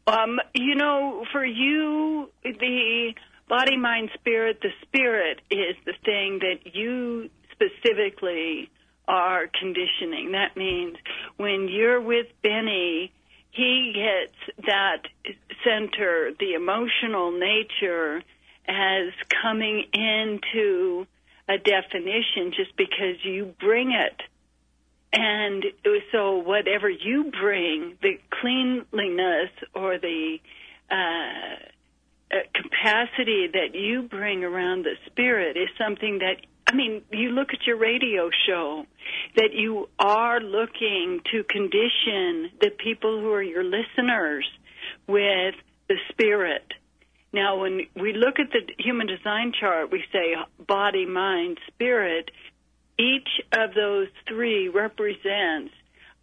Um, 0.07 0.41
you 0.55 0.77
know, 0.77 1.27
for 1.31 1.45
you, 1.45 2.31
the, 2.43 3.13
body, 3.47 3.77
mind, 3.77 4.09
spirit, 4.15 4.61
the 4.63 4.71
spirit 4.81 5.43
is 5.51 5.77
the 5.85 5.93
thing 6.07 6.41
that 6.41 6.75
you 6.75 7.29
specifically 7.53 8.71
are 9.07 9.47
conditioning. 9.61 10.33
That 10.33 10.57
means 10.57 10.97
when 11.37 11.69
you're 11.69 12.01
with 12.01 12.29
Benny, 12.43 13.13
he 13.55 13.93
gets 13.95 14.67
that 14.67 15.03
center, 15.65 16.33
the 16.39 16.55
emotional 16.55 17.31
nature, 17.31 18.23
as 18.67 19.13
coming 19.43 19.85
into 19.93 21.07
a 21.49 21.59
definition 21.59 22.53
just 22.57 22.77
because 22.77 23.17
you 23.23 23.55
bring 23.61 23.93
it. 23.93 24.21
And 25.13 25.65
so, 26.11 26.39
whatever 26.39 26.91
you 26.91 27.31
bring, 27.31 27.97
the 28.03 28.19
cleanliness 28.31 29.51
or 29.73 29.99
the 29.99 30.39
uh, 30.91 32.37
capacity 32.55 33.49
that 33.53 33.75
you 33.75 34.03
bring 34.03 34.43
around 34.43 34.85
the 34.85 34.97
spirit 35.07 35.57
is 35.57 35.69
something 35.79 36.19
that 36.19 36.39
I 36.67 36.75
mean, 36.75 37.03
you 37.11 37.31
look 37.31 37.49
at 37.53 37.67
your 37.67 37.77
radio 37.77 38.31
show 38.47 38.87
that 39.37 39.53
you 39.53 39.89
are 39.99 40.41
looking 40.41 41.21
to 41.33 41.45
condition 41.45 42.51
the 42.61 42.71
people 42.71 43.21
who 43.21 43.33
are 43.33 43.43
your 43.43 43.65
listeners 43.65 44.49
with 45.07 45.55
the 45.89 45.97
spirit. 46.11 46.73
Now, 47.33 47.61
when 47.61 47.83
we 47.95 48.13
look 48.13 48.39
at 48.39 48.51
the 48.51 48.61
human 48.79 49.07
design 49.07 49.53
chart, 49.59 49.91
we 49.91 50.05
say 50.13 50.35
body, 50.67 51.05
mind, 51.05 51.59
spirit. 51.69 52.31
Each 52.99 53.29
of 53.53 53.75
those 53.75 54.09
three 54.29 54.69
represents 54.69 55.75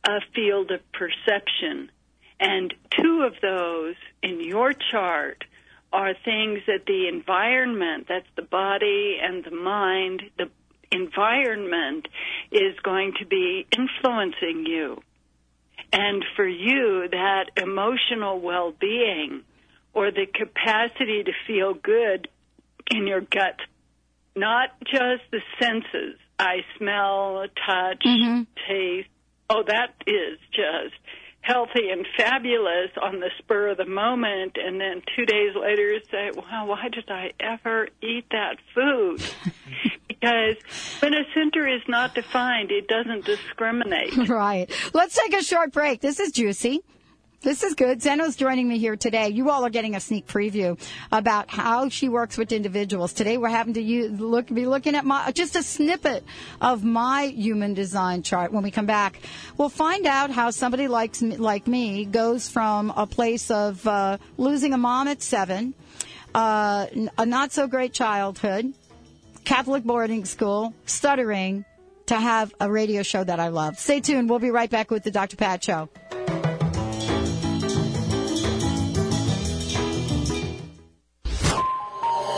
a 0.05 0.19
field 0.33 0.71
of 0.71 0.79
perception. 0.93 1.91
And 2.39 2.74
two 3.00 3.24
of 3.24 3.33
those 3.41 3.95
in 4.24 4.41
your 4.43 4.74
chart 4.74 5.43
are 5.93 6.13
things 6.13 6.60
that 6.67 6.86
the 6.88 7.07
environment, 7.07 8.07
that's 8.07 8.27
the 8.36 8.41
body 8.41 9.17
and 9.21 9.43
the 9.43 9.51
mind, 9.51 10.24
the 10.38 10.50
environment 10.91 12.07
is 12.51 12.77
going 12.83 13.13
to 13.19 13.25
be 13.25 13.65
influencing 13.77 14.65
you. 14.65 15.01
And 15.93 16.24
for 16.36 16.48
you, 16.48 17.07
that 17.12 17.51
emotional 17.57 18.39
well 18.39 18.71
being 18.71 19.41
or 19.93 20.12
the 20.12 20.25
capacity 20.25 21.24
to 21.24 21.31
feel 21.45 21.74
good 21.74 22.29
in 22.89 23.07
your 23.07 23.21
gut, 23.21 23.60
not 24.36 24.69
just 24.86 25.24
the 25.31 25.41
senses, 25.60 26.17
I 26.39 26.63
smell, 26.77 27.45
touch, 27.65 28.03
mm-hmm. 28.05 28.43
taste. 28.67 29.10
Oh, 29.50 29.63
that 29.67 29.93
is 30.07 30.39
just 30.53 30.95
healthy 31.41 31.89
and 31.91 32.05
fabulous 32.15 32.91
on 33.01 33.19
the 33.19 33.29
spur 33.39 33.69
of 33.69 33.77
the 33.77 33.86
moment 33.86 34.57
and 34.63 34.79
then 34.79 35.01
two 35.15 35.25
days 35.25 35.55
later 35.55 36.00
say 36.12 36.29
wow 36.36 36.65
why 36.67 36.88
did 36.89 37.10
i 37.10 37.31
ever 37.39 37.88
eat 38.01 38.25
that 38.31 38.57
food? 38.74 39.21
Because 40.07 40.55
when 41.00 41.15
a 41.15 41.24
center 41.33 41.67
is 41.67 41.81
not 41.88 42.13
defined 42.13 42.69
it 42.69 42.88
doesn't 42.88 43.25
discriminate. 43.25 44.15
Right. 44.29 44.69
Let's 44.93 45.17
take 45.19 45.33
a 45.33 45.43
short 45.43 45.71
break. 45.74 46.01
This 46.01 46.19
is 46.19 46.31
juicy 46.31 46.83
this 47.41 47.63
is 47.63 47.74
good. 47.74 48.01
Zeno's 48.01 48.36
joining 48.36 48.67
me 48.67 48.77
here 48.77 48.95
today. 48.95 49.29
You 49.29 49.50
all 49.50 49.65
are 49.65 49.69
getting 49.69 49.95
a 49.95 50.00
sneak 50.00 50.27
preview 50.27 50.79
about 51.12 51.50
how 51.50 51.89
she 51.89 52.07
works 52.07 52.38
with 52.38 52.51
individuals. 52.51 53.13
Today 53.13 53.38
we're 53.38 53.50
having 53.50 53.74
to 53.74 53.81
use, 53.81 54.19
look, 54.19 54.48
be 54.48 54.65
looking 54.67 54.95
at 54.95 55.05
my, 55.05 55.31
just 55.31 55.55
a 55.55 55.63
snippet 55.63 56.24
of 56.62 56.83
my 56.83 57.25
human 57.25 57.74
design 57.74 58.21
chart. 58.21 58.51
When 58.51 58.62
we 58.62 58.69
come 58.69 58.86
back, 58.86 59.19
we'll 59.57 59.69
find 59.69 60.05
out 60.05 60.29
how 60.29 60.51
somebody 60.51 60.88
likes, 60.88 61.21
like 61.21 61.67
me 61.67 62.05
goes 62.05 62.48
from 62.48 62.93
a 62.95 63.07
place 63.07 63.50
of 63.50 63.86
uh, 63.88 64.17
losing 64.38 64.74
a 64.74 64.77
mom 64.77 65.07
at 65.07 65.24
seven, 65.24 65.74
uh, 66.36 66.86
a 67.17 67.25
not 67.25 67.51
so 67.51 67.65
great 67.67 67.91
childhood, 67.91 68.71
Catholic 69.45 69.83
boarding 69.83 70.25
school, 70.25 70.75
stuttering, 70.86 71.65
to 72.05 72.15
have 72.19 72.53
a 72.60 72.69
radio 72.69 73.03
show 73.03 73.24
that 73.24 73.39
I 73.39 73.48
love. 73.48 73.79
Stay 73.79 74.01
tuned. 74.01 74.29
We'll 74.29 74.39
be 74.39 74.51
right 74.51 74.69
back 74.69 74.91
with 74.91 75.03
the 75.03 75.12
Dr. 75.12 75.38
Pat 75.38 75.63
Show. 75.63 75.89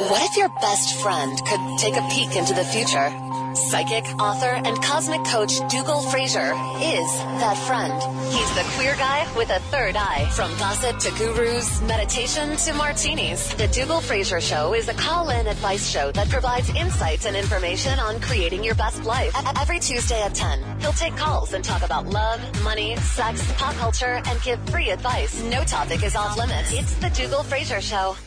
What 0.10 0.22
if 0.29 0.36
your 0.36 0.50
best 0.50 1.00
friend 1.01 1.39
could 1.45 1.79
take 1.79 1.95
a 1.95 2.05
peek 2.10 2.36
into 2.36 2.53
the 2.53 2.65
future? 2.65 3.10
Psychic, 3.55 4.03
author, 4.19 4.50
and 4.50 4.81
cosmic 4.83 5.24
coach 5.24 5.53
Dougal 5.69 6.01
Fraser 6.12 6.51
is 6.81 7.07
that 7.39 7.57
friend. 7.65 7.93
He's 8.33 8.53
the 8.55 8.63
queer 8.75 8.95
guy 8.98 9.31
with 9.38 9.50
a 9.50 9.60
third 9.72 9.95
eye. 9.95 10.29
From 10.31 10.51
gossip 10.57 11.00
to 11.00 11.12
gurus, 11.12 11.81
meditation 11.83 12.57
to 12.57 12.74
martinis, 12.74 13.53
the 13.53 13.69
Dougal 13.69 14.01
Fraser 14.01 14.41
Show 14.41 14.74
is 14.74 14.89
a 14.89 14.93
call-in 14.93 15.48
advice 15.48 15.88
show 15.88 16.12
that 16.12 16.27
provides 16.27 16.69
insights 16.72 17.25
and 17.25 17.38
information 17.38 17.98
on 18.00 18.19
creating 18.19 18.62
your 18.62 18.75
best 18.75 19.05
life. 19.05 19.33
Every 19.57 19.79
Tuesday 19.79 20.22
at 20.22 20.36
10, 20.36 20.81
he'll 20.81 20.91
take 20.91 21.15
calls 21.15 21.53
and 21.53 21.63
talk 21.63 21.81
about 21.81 22.07
love, 22.07 22.41
money, 22.62 22.98
sex, 22.98 23.41
pop 23.53 23.74
culture, 23.75 24.22
and 24.25 24.41
give 24.41 24.60
free 24.69 24.89
advice. 24.89 25.41
No 25.43 25.63
topic 25.63 26.03
is 26.03 26.17
off 26.17 26.38
limits. 26.38 26.74
It's 26.74 26.93
the 26.95 27.10
Dougal 27.10 27.43
Fraser 27.43 27.79
Show. 27.79 28.17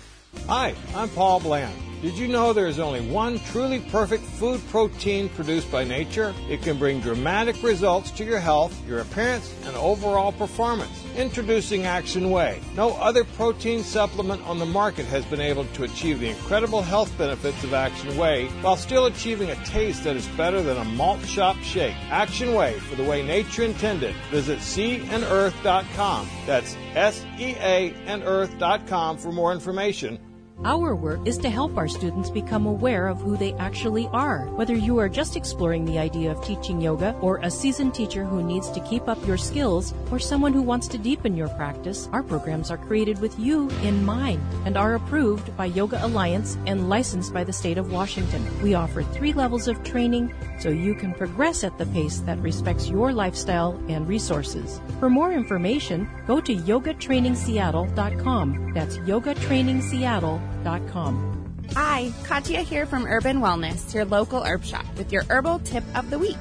Hi, 0.49 0.76
I'm 0.95 1.09
Paul 1.09 1.41
Bland. 1.41 1.75
Did 2.03 2.17
you 2.17 2.29
know 2.29 2.53
there 2.53 2.69
is 2.69 2.79
only 2.79 3.00
one 3.00 3.41
truly 3.50 3.81
perfect 3.81 4.23
food 4.23 4.61
protein 4.69 5.29
produced 5.31 5.73
by 5.73 5.83
nature? 5.83 6.33
It 6.49 6.62
can 6.62 6.79
bring 6.79 7.00
dramatic 7.00 7.61
results 7.65 8.12
to 8.12 8.25
your 8.25 8.38
health, 8.38 8.73
your 8.87 9.00
appearance, 9.00 9.53
and 9.65 9.75
overall 9.75 10.31
performance. 10.31 11.05
Introducing 11.17 11.85
Action 11.85 12.31
Whey. 12.31 12.61
No 12.76 12.93
other 12.99 13.25
protein 13.25 13.83
supplement 13.83 14.41
on 14.47 14.61
the 14.61 14.67
market 14.67 15.07
has 15.07 15.25
been 15.25 15.41
able 15.41 15.65
to 15.65 15.83
achieve 15.83 16.21
the 16.21 16.29
incredible 16.29 16.81
health 16.81 17.12
benefits 17.19 17.65
of 17.65 17.75
Action 17.75 18.17
Whey 18.17 18.47
while 18.61 18.76
still 18.76 19.07
achieving 19.07 19.50
a 19.50 19.65
taste 19.65 20.05
that 20.05 20.15
is 20.15 20.29
better 20.37 20.62
than 20.62 20.76
a 20.76 20.85
malt 20.85 21.26
shop 21.26 21.57
shake. 21.57 21.97
Action 22.09 22.55
Whey 22.55 22.79
for 22.79 22.95
the 22.95 23.03
way 23.03 23.21
nature 23.26 23.65
intended. 23.65 24.15
Visit 24.31 24.61
seaandearth.com. 24.61 26.29
That's 26.47 26.76
S 26.95 27.25
E 27.37 27.57
A 27.59 27.93
and 28.07 28.23
earth.com 28.23 29.19
for 29.19 29.33
more 29.33 29.53
information 29.53 30.21
our 30.65 30.95
work 30.95 31.21
is 31.27 31.37
to 31.39 31.51
help 31.51 31.77
our 31.77 31.89
students 31.89 32.31
become 32.31 32.67
aware 32.67 33.09
of 33.09 33.21
who 33.21 33.37
they 33.37 33.53
actually 33.55 34.09
are. 34.13 34.47
Whether 34.57 34.75
you 34.75 34.99
are 34.99 35.09
just 35.09 35.37
exploring 35.37 35.85
the 35.85 35.99
idea 35.99 36.31
of 36.31 36.45
teaching 36.45 36.81
yoga, 36.81 37.17
or 37.21 37.39
a 37.39 37.51
seasoned 37.51 37.95
teacher 37.95 38.25
who 38.25 38.43
needs 38.43 38.71
to 38.71 38.81
keep 38.81 39.09
up 39.09 39.25
your 39.27 39.37
skills, 39.37 39.93
or 40.11 40.19
someone 40.19 40.53
who 40.53 40.63
wants 40.63 40.89
to 40.89 40.99
deepen 40.99 41.37
your 41.37 41.49
practice, 41.51 42.09
our 42.13 42.23
programs 42.23 42.71
are 42.71 42.79
created 42.79 43.21
with 43.21 43.39
you 43.39 43.69
in 43.83 44.05
mind 44.05 44.41
and 44.65 44.77
are 44.77 44.95
approved 44.95 45.57
by 45.57 45.67
Yoga 45.67 46.05
Alliance 46.05 46.57
and 46.67 46.89
licensed 46.89 47.35
by 47.35 47.45
the 47.45 47.53
state 47.53 47.79
of 47.79 47.93
Washington. 47.93 48.45
We 48.63 48.75
offer 48.75 49.03
three 49.03 49.33
levels 49.33 49.69
of 49.69 49.85
training 49.85 50.35
so 50.59 50.71
you 50.71 50.95
can 50.95 51.13
progress 51.13 51.63
at 51.65 51.77
the 51.79 51.87
pace 51.87 52.21
that 52.21 52.39
respects 52.39 52.89
your 52.89 53.13
lifestyle 53.13 53.79
and 53.89 54.09
resources. 54.09 54.81
For 55.01 55.11
more 55.11 55.33
information, 55.33 56.09
go 56.27 56.41
to 56.41 56.57
yogatrainingseattle.com. 56.57 58.73
That's 58.73 58.97
yogatrainingseattle.com 58.99 60.46
Hi, 61.75 62.12
Katya 62.25 62.62
here 62.62 62.87
from 62.87 63.07
Urban 63.07 63.41
Wellness, 63.41 63.93
your 63.95 64.05
local 64.05 64.43
herb 64.43 64.65
shop, 64.65 64.87
with 64.97 65.12
your 65.12 65.25
herbal 65.29 65.59
tip 65.61 65.85
of 65.95 66.11
the 66.11 66.19
week. 66.19 66.38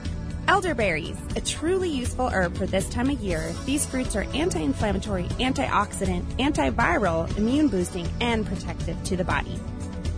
Elderberries, 0.48 1.18
a 1.36 1.42
truly 1.42 1.90
useful 1.90 2.30
herb 2.30 2.56
for 2.56 2.66
this 2.66 2.88
time 2.90 3.10
of 3.10 3.20
year. 3.20 3.54
These 3.66 3.86
fruits 3.86 4.16
are 4.16 4.26
anti 4.34 4.60
inflammatory, 4.60 5.24
antioxidant, 5.40 6.24
antiviral, 6.38 7.36
immune 7.38 7.68
boosting, 7.68 8.08
and 8.22 8.46
protective 8.46 9.04
to 9.06 9.18
the 9.18 9.24
body. 9.24 9.60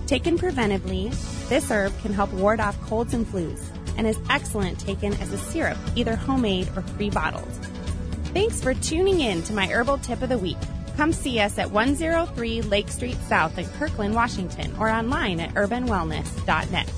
Taken 0.06 0.38
preventively, 0.38 1.10
this 1.50 1.72
herb 1.72 1.98
can 2.01 2.13
help 2.13 2.32
ward 2.34 2.60
off 2.60 2.79
colds 2.84 3.13
and 3.13 3.25
flus. 3.25 3.62
and 3.98 4.06
is 4.06 4.20
excellent 4.29 4.79
taken 4.79 5.12
as 5.13 5.34
a 5.34 5.38
syrup, 5.38 5.77
either 5.96 6.15
homemade 6.15 6.70
or 6.75 6.84
pre 6.84 7.10
bottled. 7.10 7.51
Thanks 8.34 8.62
for 8.62 8.75
tuning 8.75 9.22
in 9.22 9.41
to 9.44 9.53
my 9.53 9.67
herbal 9.67 9.98
tip 9.98 10.22
of 10.22 10.29
the 10.29 10.38
week. 10.38 10.58
Come 10.98 11.13
see 11.13 11.39
us 11.39 11.60
at 11.60 11.70
103 11.70 12.63
Lake 12.63 12.89
Street 12.89 13.18
South 13.27 13.60
in 13.60 13.68
Kirkland, 13.68 14.16
Washington, 14.16 14.75
or 14.80 14.89
online 14.89 15.39
at 15.39 15.54
urbanwellness.net. 15.54 16.92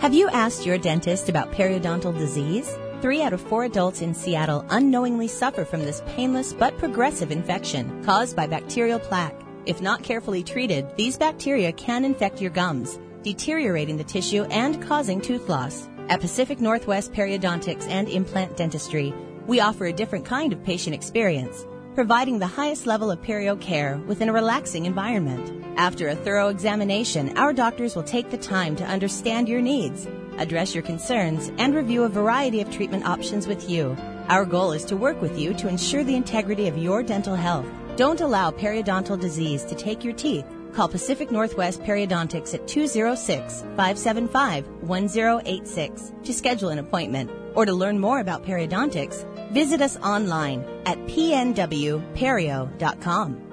Have 0.00 0.12
you 0.12 0.28
asked 0.28 0.66
your 0.66 0.76
dentist 0.76 1.30
about 1.30 1.50
periodontal 1.50 2.16
disease? 2.16 2.76
Three 3.00 3.22
out 3.22 3.32
of 3.32 3.40
four 3.40 3.64
adults 3.64 4.02
in 4.02 4.12
Seattle 4.14 4.66
unknowingly 4.68 5.28
suffer 5.28 5.64
from 5.64 5.80
this 5.80 6.02
painless 6.08 6.52
but 6.52 6.76
progressive 6.76 7.30
infection 7.30 8.04
caused 8.04 8.36
by 8.36 8.46
bacterial 8.46 8.98
plaque. 8.98 9.40
If 9.64 9.80
not 9.80 10.02
carefully 10.02 10.42
treated, 10.42 10.94
these 10.96 11.16
bacteria 11.16 11.72
can 11.72 12.04
infect 12.04 12.38
your 12.38 12.50
gums, 12.50 12.98
deteriorating 13.22 13.96
the 13.96 14.04
tissue 14.04 14.44
and 14.44 14.82
causing 14.82 15.22
tooth 15.22 15.48
loss. 15.48 15.88
At 16.10 16.20
Pacific 16.20 16.60
Northwest 16.60 17.14
Periodontics 17.14 17.88
and 17.88 18.10
Implant 18.10 18.58
Dentistry, 18.58 19.14
we 19.46 19.60
offer 19.60 19.86
a 19.86 19.92
different 19.92 20.24
kind 20.24 20.52
of 20.52 20.64
patient 20.64 20.94
experience, 20.94 21.66
providing 21.94 22.38
the 22.38 22.46
highest 22.46 22.86
level 22.86 23.10
of 23.10 23.20
perio 23.20 23.60
care 23.60 23.98
within 24.06 24.28
a 24.28 24.32
relaxing 24.32 24.86
environment. 24.86 25.64
After 25.76 26.08
a 26.08 26.14
thorough 26.14 26.48
examination, 26.48 27.36
our 27.36 27.52
doctors 27.52 27.94
will 27.94 28.02
take 28.02 28.30
the 28.30 28.38
time 28.38 28.76
to 28.76 28.84
understand 28.84 29.48
your 29.48 29.60
needs, 29.60 30.06
address 30.38 30.74
your 30.74 30.82
concerns, 30.82 31.50
and 31.58 31.74
review 31.74 32.04
a 32.04 32.08
variety 32.08 32.60
of 32.60 32.70
treatment 32.70 33.04
options 33.04 33.46
with 33.46 33.68
you. 33.68 33.96
Our 34.28 34.44
goal 34.44 34.72
is 34.72 34.84
to 34.86 34.96
work 34.96 35.20
with 35.20 35.38
you 35.38 35.52
to 35.54 35.68
ensure 35.68 36.04
the 36.04 36.16
integrity 36.16 36.68
of 36.68 36.78
your 36.78 37.02
dental 37.02 37.34
health. 37.34 37.66
Don't 37.96 38.22
allow 38.22 38.50
periodontal 38.50 39.20
disease 39.20 39.64
to 39.64 39.74
take 39.74 40.02
your 40.02 40.14
teeth. 40.14 40.46
Call 40.72 40.88
Pacific 40.88 41.30
Northwest 41.30 41.82
Periodontics 41.82 42.54
at 42.54 42.66
206 42.66 43.60
575 43.76 44.66
1086 44.80 46.12
to 46.24 46.32
schedule 46.32 46.70
an 46.70 46.80
appointment 46.80 47.30
or 47.54 47.64
to 47.64 47.72
learn 47.72 47.98
more 47.98 48.18
about 48.18 48.44
periodontics. 48.44 49.24
Visit 49.54 49.80
us 49.80 49.96
online 49.98 50.64
at 50.84 50.98
pnwperio.com. 51.06 53.43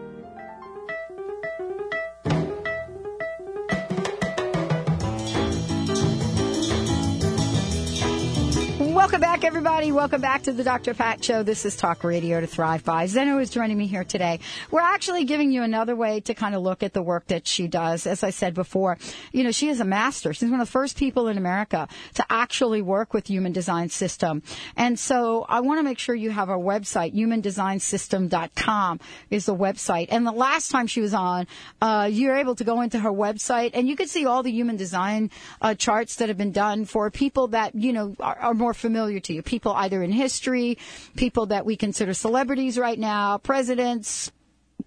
Welcome 9.12 9.30
back, 9.30 9.44
everybody. 9.44 9.92
Welcome 9.92 10.22
back 10.22 10.44
to 10.44 10.54
the 10.54 10.64
Dr. 10.64 10.94
Pat 10.94 11.22
Show. 11.22 11.44
This 11.44 11.66
is 11.66 11.76
Talk 11.76 12.06
Radio 12.06 12.40
to 12.40 12.48
Thrive 12.48 12.86
By. 12.86 13.08
Zeno 13.08 13.40
is 13.40 13.50
joining 13.50 13.78
me 13.78 13.86
here 13.86 14.06
today. 14.06 14.40
We're 14.72 14.80
actually 14.80 15.26
giving 15.26 15.52
you 15.52 15.64
another 15.64 15.98
way 15.98 16.22
to 16.22 16.34
kind 16.34 16.56
of 16.56 16.62
look 16.62 16.82
at 16.82 16.94
the 16.94 17.02
work 17.02 17.28
that 17.28 17.46
she 17.46 17.68
does. 17.68 18.08
As 18.08 18.24
I 18.24 18.30
said 18.30 18.54
before, 18.54 18.98
you 19.34 19.44
know, 19.44 19.52
she 19.52 19.68
is 19.68 19.82
a 19.82 19.86
master. 19.86 20.32
She's 20.32 20.50
one 20.50 20.62
of 20.62 20.66
the 20.66 20.72
first 20.72 20.96
people 20.96 21.28
in 21.28 21.38
America 21.38 21.90
to 22.14 22.26
actually 22.30 22.82
work 22.82 23.14
with 23.14 23.28
Human 23.28 23.52
Design 23.52 23.90
System. 23.90 24.44
And 24.78 24.98
so 24.98 25.46
I 25.50 25.60
want 25.60 25.80
to 25.80 25.84
make 25.84 26.00
sure 26.00 26.16
you 26.16 26.32
have 26.32 26.50
our 26.50 26.58
website, 26.58 27.14
humandesignsystem.com 27.14 29.00
is 29.30 29.46
the 29.46 29.56
website. 29.56 30.08
And 30.10 30.26
the 30.26 30.32
last 30.32 30.72
time 30.72 30.88
she 30.88 31.02
was 31.02 31.14
on, 31.14 31.48
uh, 31.82 32.08
you're 32.10 32.38
able 32.38 32.56
to 32.56 32.64
go 32.64 32.80
into 32.80 32.98
her 33.00 33.12
website 33.12 33.72
and 33.74 33.90
you 33.90 33.98
could 33.98 34.08
see 34.08 34.26
all 34.26 34.42
the 34.42 34.54
human 34.54 34.78
design 34.78 35.32
uh, 35.62 35.76
charts 35.76 36.16
that 36.16 36.30
have 36.30 36.38
been 36.38 36.54
done 36.54 36.86
for 36.86 37.12
people 37.12 37.50
that, 37.50 37.76
you 37.76 37.92
know, 37.92 38.16
are, 38.22 38.38
are 38.38 38.54
more 38.54 38.74
familiar 38.74 39.01
to 39.10 39.34
you. 39.34 39.42
People 39.42 39.74
either 39.74 40.04
in 40.04 40.12
history, 40.12 40.78
people 41.16 41.48
that 41.48 41.66
we 41.66 41.76
consider 41.76 42.14
celebrities 42.14 42.78
right 42.78 43.00
now, 43.00 43.38
presidents, 43.38 44.32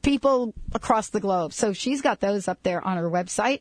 people 0.03 0.55
across 0.73 1.09
the 1.09 1.21
globe. 1.21 1.53
So 1.53 1.73
she's 1.73 2.03
got 2.03 2.21
those 2.21 2.49
up 2.49 2.63
there 2.63 2.85
on 2.87 2.97
her 2.97 3.11
website. 3.11 3.61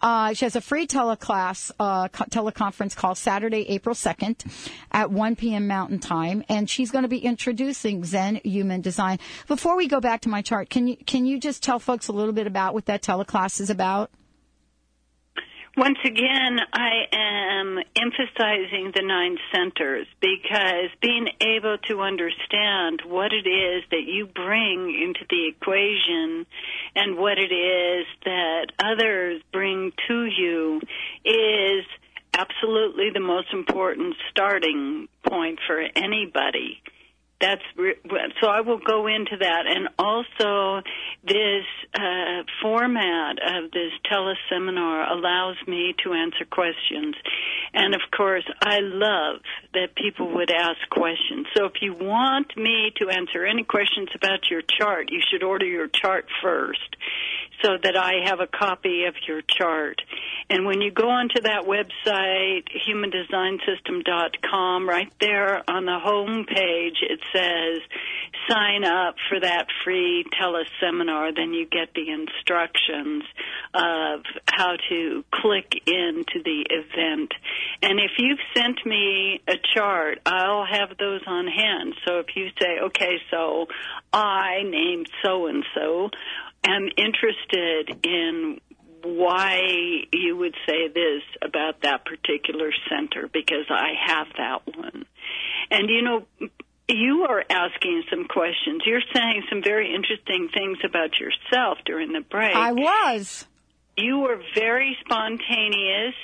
Uh, 0.00 0.32
she 0.32 0.44
has 0.44 0.56
a 0.56 0.60
free 0.60 0.86
teleclass, 0.86 1.70
uh, 1.78 2.08
co- 2.08 2.24
teleconference 2.24 2.96
call 2.96 3.14
Saturday, 3.14 3.68
April 3.68 3.94
2nd 3.94 4.70
at 4.90 5.10
1 5.10 5.36
p.m. 5.36 5.66
Mountain 5.66 5.98
Time. 5.98 6.44
And 6.48 6.68
she's 6.68 6.90
going 6.90 7.02
to 7.02 7.08
be 7.08 7.18
introducing 7.18 8.04
Zen 8.04 8.40
Human 8.44 8.80
Design. 8.80 9.18
Before 9.48 9.76
we 9.76 9.86
go 9.86 10.00
back 10.00 10.22
to 10.22 10.28
my 10.28 10.42
chart, 10.42 10.70
can 10.70 10.88
you, 10.88 10.96
can 10.96 11.26
you 11.26 11.38
just 11.38 11.62
tell 11.62 11.78
folks 11.78 12.08
a 12.08 12.12
little 12.12 12.32
bit 12.34 12.46
about 12.46 12.74
what 12.74 12.86
that 12.86 13.02
teleclass 13.02 13.60
is 13.60 13.70
about? 13.70 14.10
Once 15.74 15.98
again, 16.04 16.58
I 16.70 17.06
am 17.12 17.78
emphasizing 17.96 18.92
the 18.94 19.00
nine 19.02 19.38
centers 19.54 20.06
because 20.20 20.90
being 21.00 21.28
able 21.40 21.78
to 21.88 22.02
understand 22.02 23.00
what 23.06 23.32
it 23.32 23.48
is 23.48 23.82
that 23.90 24.02
you 24.04 24.26
bring 24.26 24.94
into 25.02 25.24
the 25.30 25.48
equation 25.48 26.44
and 26.94 27.16
what 27.16 27.38
it 27.38 27.52
is 27.52 28.06
that 28.26 28.66
others 28.78 29.40
bring 29.50 29.92
to 30.08 30.26
you 30.26 30.78
is 31.24 31.86
absolutely 32.34 33.08
the 33.08 33.20
most 33.20 33.48
important 33.54 34.14
starting 34.30 35.08
point 35.26 35.58
for 35.66 35.80
anybody. 35.96 36.82
That's 37.40 37.62
so 38.40 38.46
I 38.46 38.60
will 38.60 38.78
go 38.78 39.08
into 39.08 39.38
that, 39.40 39.64
and 39.66 39.88
also 39.98 40.82
this 41.24 41.64
uh, 41.94 42.42
format 42.60 43.38
of 43.42 43.70
this 43.70 43.92
teleseminar 44.10 45.08
allows 45.08 45.56
me 45.68 45.94
to 46.02 46.14
answer 46.14 46.44
questions, 46.50 47.14
and 47.72 47.94
of 47.94 48.00
course 48.16 48.42
I 48.60 48.80
love 48.80 49.36
that 49.72 49.94
people 49.94 50.34
would 50.34 50.50
ask 50.50 50.80
questions. 50.90 51.46
So 51.56 51.66
if 51.66 51.74
you 51.80 51.94
want 51.94 52.56
me 52.56 52.90
to 53.00 53.08
answer 53.08 53.46
any 53.46 53.62
questions 53.62 54.08
about 54.16 54.50
your 54.50 54.62
chart, 54.62 55.12
you 55.12 55.20
should 55.30 55.44
order 55.44 55.66
your 55.66 55.86
chart 55.86 56.26
first, 56.42 56.96
so 57.62 57.78
that 57.80 57.96
I 57.96 58.28
have 58.28 58.40
a 58.40 58.48
copy 58.48 59.04
of 59.04 59.14
your 59.28 59.42
chart. 59.42 60.02
And 60.50 60.66
when 60.66 60.80
you 60.80 60.90
go 60.90 61.08
onto 61.08 61.40
that 61.42 61.66
website, 61.66 62.64
humandesignsystem.com, 62.88 64.88
right 64.88 65.12
there 65.20 65.62
on 65.70 65.84
the 65.84 66.00
home 66.00 66.46
page, 66.46 66.96
it 67.02 67.20
says 67.32 67.80
sign 68.48 68.84
up 68.84 69.14
for 69.28 69.38
that 69.38 69.68
free 69.84 70.24
teleseminar. 70.40 71.11
Then 71.34 71.52
you 71.52 71.66
get 71.66 71.94
the 71.94 72.10
instructions 72.10 73.24
of 73.74 74.20
how 74.46 74.76
to 74.88 75.24
click 75.32 75.72
into 75.86 76.42
the 76.44 76.64
event. 76.70 77.32
And 77.82 77.98
if 77.98 78.12
you've 78.18 78.38
sent 78.56 78.84
me 78.86 79.40
a 79.48 79.54
chart, 79.74 80.20
I'll 80.26 80.64
have 80.64 80.96
those 80.98 81.22
on 81.26 81.46
hand. 81.46 81.94
So 82.06 82.18
if 82.18 82.26
you 82.34 82.48
say, 82.60 82.80
okay, 82.86 83.18
so 83.30 83.66
I 84.12 84.62
named 84.64 85.08
so 85.22 85.46
and 85.46 85.64
so, 85.74 86.10
am 86.64 86.88
interested 86.96 87.98
in 88.04 88.60
why 89.04 89.60
you 90.12 90.36
would 90.36 90.54
say 90.66 90.88
this 90.88 91.22
about 91.42 91.82
that 91.82 92.04
particular 92.04 92.70
center 92.88 93.28
because 93.32 93.66
I 93.68 93.90
have 94.06 94.28
that 94.36 94.76
one. 94.76 95.06
And 95.70 95.88
you 95.88 96.02
know, 96.02 96.48
you 96.88 97.26
are 97.28 97.44
asking 97.48 98.04
some 98.10 98.26
questions. 98.26 98.82
You're 98.84 99.00
saying 99.14 99.44
some 99.48 99.62
very 99.62 99.94
interesting 99.94 100.48
things 100.52 100.78
about 100.84 101.10
yourself 101.18 101.78
during 101.84 102.12
the 102.12 102.20
break. 102.20 102.54
I 102.54 102.72
was. 102.72 103.46
You 103.96 104.20
were 104.20 104.40
very 104.54 104.96
spontaneous 105.04 106.14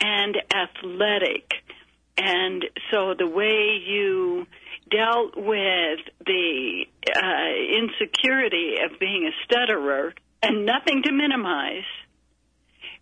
and 0.00 0.36
athletic. 0.52 1.52
And 2.18 2.64
so 2.90 3.14
the 3.16 3.26
way 3.26 3.80
you 3.86 4.46
dealt 4.90 5.36
with 5.36 6.00
the 6.26 6.84
uh, 7.08 7.78
insecurity 7.78 8.76
of 8.84 8.98
being 8.98 9.26
a 9.26 9.44
stutterer, 9.44 10.14
and 10.42 10.66
nothing 10.66 11.02
to 11.04 11.12
minimize, 11.12 11.84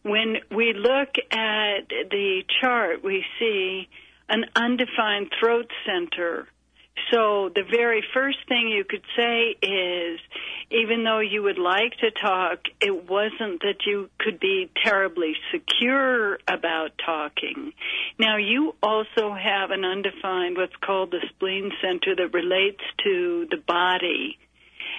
when 0.03 0.37
we 0.51 0.73
look 0.75 1.09
at 1.31 1.89
the 1.89 2.43
chart, 2.61 3.03
we 3.03 3.25
see 3.39 3.89
an 4.29 4.45
undefined 4.55 5.33
throat 5.41 5.71
center. 5.85 6.47
So 7.11 7.51
the 7.55 7.65
very 7.71 8.03
first 8.15 8.39
thing 8.49 8.69
you 8.69 8.85
could 8.85 9.05
say 9.17 9.57
is, 9.63 10.21
even 10.71 11.05
though 11.05 11.21
you 11.21 11.43
would 11.43 11.59
like 11.59 11.97
to 12.01 12.11
talk, 12.11 12.61
it 12.81 13.09
wasn't 13.09 13.61
that 13.63 13.87
you 13.87 14.09
could 14.19 14.39
be 14.39 14.71
terribly 14.85 15.35
secure 15.53 16.39
about 16.47 16.91
talking. 17.05 17.73
Now 18.19 18.37
you 18.37 18.75
also 18.83 19.35
have 19.35 19.71
an 19.71 19.85
undefined, 19.85 20.57
what's 20.57 20.77
called 20.85 21.11
the 21.11 21.21
spleen 21.31 21.71
center 21.83 22.15
that 22.17 22.33
relates 22.33 22.83
to 23.05 23.47
the 23.51 23.59
body. 23.67 24.39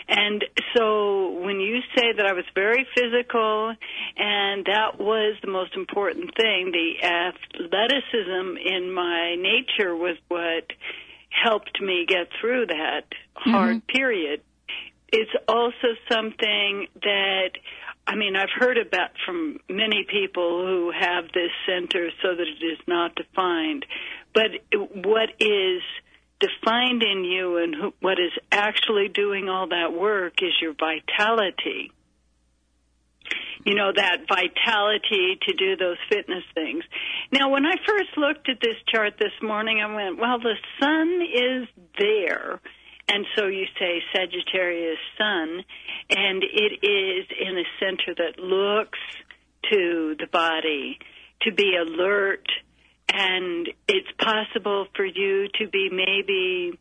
And 0.08 0.44
so 0.76 1.40
when 1.40 1.60
you 1.60 1.80
say 1.96 2.14
that 2.18 2.26
I 2.26 2.34
was 2.34 2.46
very 2.56 2.86
physical 2.96 3.74
and 4.18 4.66
that 4.66 5.00
was 5.00 5.38
the 5.42 5.52
most 5.52 5.76
important 5.76 6.36
thing, 6.36 6.72
the 6.72 7.06
athleticism 7.06 8.58
in 8.58 8.92
my 8.92 9.36
nature 9.38 9.96
was 9.96 10.18
what 10.28 10.66
helped 11.32 11.82
me 11.82 12.06
get 12.08 12.28
through 12.40 12.68
that 12.68 13.06
hard 13.34 13.78
Mm-hmm. 13.78 13.98
period. 13.98 14.42
It's 15.12 15.32
also 15.48 15.96
something 16.10 16.88
that 17.02 17.52
I 18.08 18.16
mean, 18.16 18.36
I've 18.36 18.50
heard 18.54 18.78
about 18.78 19.12
from 19.26 19.60
many 19.70 20.06
people 20.10 20.66
who 20.66 20.92
have 20.92 21.26
this 21.34 21.52
center 21.68 22.10
so 22.22 22.30
that 22.36 22.48
it 22.48 22.66
is 22.66 22.80
not 22.88 23.16
defined. 23.16 23.86
But 24.34 24.52
what 24.74 25.30
is 25.40 25.82
defined 26.40 27.04
in 27.04 27.24
you 27.24 27.58
and 27.58 27.76
who, 27.76 27.94
what 28.02 28.20
is 28.20 28.32
actually 28.52 29.08
doing 29.08 29.50
all 29.50 29.68
that 29.68 29.94
work 29.94 30.42
is 30.42 30.52
your 30.62 30.74
vitality. 30.74 31.92
You 33.66 33.76
know, 33.76 33.92
that 33.96 34.28
vitality 34.28 35.38
to 35.48 35.54
do 35.54 35.76
those 35.76 35.98
fitness 36.10 36.44
things. 36.54 36.84
Now, 37.32 37.50
when 37.50 37.66
I 37.66 37.76
first 37.88 38.18
looked 38.18 38.50
at 38.50 38.60
this 38.62 38.76
chart 38.88 39.14
this 39.20 39.34
morning, 39.42 39.80
I 39.82 39.94
went, 39.94 40.18
well, 40.18 40.40
the 40.40 40.56
sun 40.80 41.22
is 41.34 41.68
there. 41.98 42.60
And 43.08 43.26
so 43.36 43.48
you 43.48 43.66
say 43.78 44.02
Sagittarius 44.16 45.00
sun, 45.18 45.64
and 46.10 46.44
it 46.44 46.86
is 46.86 47.26
in 47.40 47.58
a 47.58 47.64
center 47.80 48.16
that 48.16 48.42
looks 48.42 49.00
to 49.72 50.16
the 50.18 50.28
body, 50.32 50.98
to 51.42 51.52
be 51.52 51.76
alert, 51.76 52.46
and 53.14 53.68
it's 53.88 54.12
possible 54.18 54.88
for 54.96 55.06
you 55.06 55.48
to 55.60 55.68
be 55.68 55.90
maybe 55.92 56.80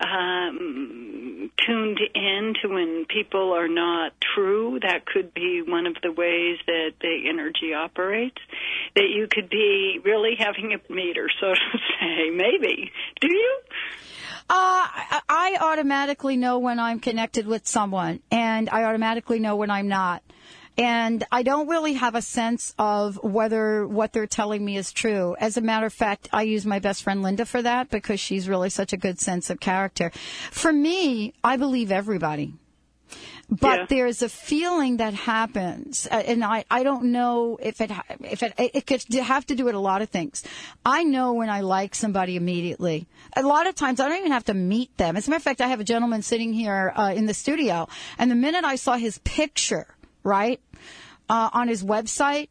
um, 0.00 1.50
tuned 1.66 2.00
in 2.14 2.54
to 2.62 2.68
when 2.68 3.04
people 3.08 3.52
are 3.52 3.68
not 3.68 4.12
true. 4.34 4.78
That 4.80 5.06
could 5.06 5.34
be 5.34 5.62
one 5.66 5.86
of 5.86 5.96
the 6.02 6.12
ways 6.12 6.58
that 6.66 6.92
the 7.00 7.28
energy 7.28 7.74
operates. 7.74 8.38
That 8.94 9.08
you 9.08 9.26
could 9.30 9.50
be 9.50 10.00
really 10.04 10.36
having 10.38 10.72
a 10.72 10.92
meter, 10.92 11.28
so 11.40 11.48
to 11.48 11.78
say. 12.00 12.30
Maybe. 12.30 12.90
Do 13.20 13.28
you? 13.32 13.60
Uh, 14.50 14.88
I 15.28 15.58
automatically 15.60 16.36
know 16.36 16.58
when 16.58 16.78
I'm 16.78 17.00
connected 17.00 17.46
with 17.46 17.66
someone, 17.66 18.20
and 18.30 18.70
I 18.70 18.84
automatically 18.84 19.40
know 19.40 19.56
when 19.56 19.70
I'm 19.70 19.88
not. 19.88 20.22
And 20.78 21.24
I 21.32 21.42
don't 21.42 21.66
really 21.68 21.94
have 21.94 22.14
a 22.14 22.22
sense 22.22 22.72
of 22.78 23.18
whether 23.22 23.84
what 23.86 24.12
they're 24.12 24.28
telling 24.28 24.64
me 24.64 24.76
is 24.76 24.92
true. 24.92 25.34
As 25.40 25.56
a 25.56 25.60
matter 25.60 25.86
of 25.86 25.92
fact, 25.92 26.28
I 26.32 26.42
use 26.42 26.64
my 26.64 26.78
best 26.78 27.02
friend 27.02 27.20
Linda 27.20 27.44
for 27.44 27.60
that 27.62 27.90
because 27.90 28.20
she's 28.20 28.48
really 28.48 28.70
such 28.70 28.92
a 28.92 28.96
good 28.96 29.18
sense 29.18 29.50
of 29.50 29.58
character. 29.58 30.12
For 30.52 30.72
me, 30.72 31.34
I 31.42 31.56
believe 31.56 31.90
everybody. 31.90 32.54
But 33.50 33.78
Yeah. 33.78 33.86
there's 33.88 34.20
a 34.20 34.28
feeling 34.28 34.98
that 34.98 35.14
happens, 35.14 36.06
uh, 36.10 36.16
and 36.16 36.44
I, 36.44 36.66
I 36.70 36.82
don't 36.82 37.04
know 37.04 37.56
if 37.62 37.80
it 37.80 37.90
if 38.20 38.42
it 38.42 38.52
it 38.58 38.86
could 38.86 39.02
have 39.14 39.46
to 39.46 39.54
do 39.56 39.64
with 39.64 39.74
a 39.74 39.78
lot 39.78 40.02
of 40.02 40.10
things. 40.10 40.42
I 40.84 41.02
know 41.04 41.32
when 41.32 41.48
I 41.48 41.62
like 41.62 41.94
somebody 41.94 42.36
immediately. 42.36 43.06
A 43.34 43.42
lot 43.42 43.66
of 43.66 43.74
times 43.74 44.00
I 44.00 44.08
don't 44.10 44.18
even 44.18 44.32
have 44.32 44.44
to 44.44 44.54
meet 44.54 44.94
them. 44.98 45.16
As 45.16 45.26
a 45.26 45.30
matter 45.30 45.38
of 45.38 45.44
fact, 45.44 45.62
I 45.62 45.68
have 45.68 45.80
a 45.80 45.84
gentleman 45.84 46.20
sitting 46.20 46.52
here 46.52 46.92
uh, 46.94 47.14
in 47.16 47.24
the 47.24 47.32
studio, 47.32 47.88
and 48.18 48.30
the 48.30 48.34
minute 48.34 48.66
I 48.66 48.76
saw 48.76 48.96
his 48.96 49.16
picture, 49.24 49.86
right, 50.28 50.60
uh, 51.28 51.50
on 51.52 51.68
his 51.68 51.82
website, 51.82 52.48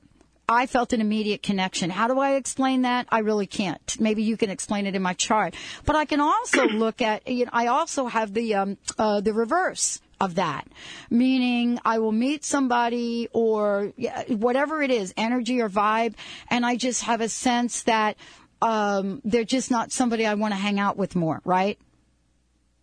I 0.49 0.65
felt 0.65 0.93
an 0.93 1.01
immediate 1.01 1.43
connection. 1.43 1.89
How 1.89 2.07
do 2.07 2.19
I 2.19 2.35
explain 2.35 2.83
that? 2.83 3.07
I 3.09 3.19
really 3.19 3.47
can't. 3.47 3.99
Maybe 3.99 4.23
you 4.23 4.37
can 4.37 4.49
explain 4.49 4.85
it 4.85 4.95
in 4.95 5.01
my 5.01 5.13
chart. 5.13 5.55
But 5.85 5.97
I 5.97 6.05
can 6.05 6.21
also 6.21 6.67
look 6.69 7.01
at. 7.01 7.27
You 7.27 7.45
know, 7.45 7.51
I 7.53 7.67
also 7.67 8.07
have 8.07 8.33
the 8.33 8.55
um, 8.55 8.77
uh, 8.97 9.19
the 9.19 9.33
reverse 9.33 9.99
of 10.21 10.35
that, 10.35 10.67
meaning 11.09 11.79
I 11.83 11.99
will 11.99 12.13
meet 12.13 12.45
somebody 12.45 13.27
or 13.33 13.93
whatever 14.29 14.81
it 14.81 14.89
is, 14.89 15.13
energy 15.17 15.61
or 15.61 15.69
vibe, 15.69 16.15
and 16.49 16.65
I 16.65 16.77
just 16.77 17.03
have 17.03 17.21
a 17.21 17.29
sense 17.29 17.83
that 17.83 18.15
um, 18.61 19.21
they're 19.25 19.43
just 19.43 19.69
not 19.69 19.91
somebody 19.91 20.25
I 20.25 20.33
want 20.33 20.53
to 20.53 20.59
hang 20.59 20.79
out 20.79 20.97
with 20.97 21.15
more, 21.15 21.41
right? 21.45 21.77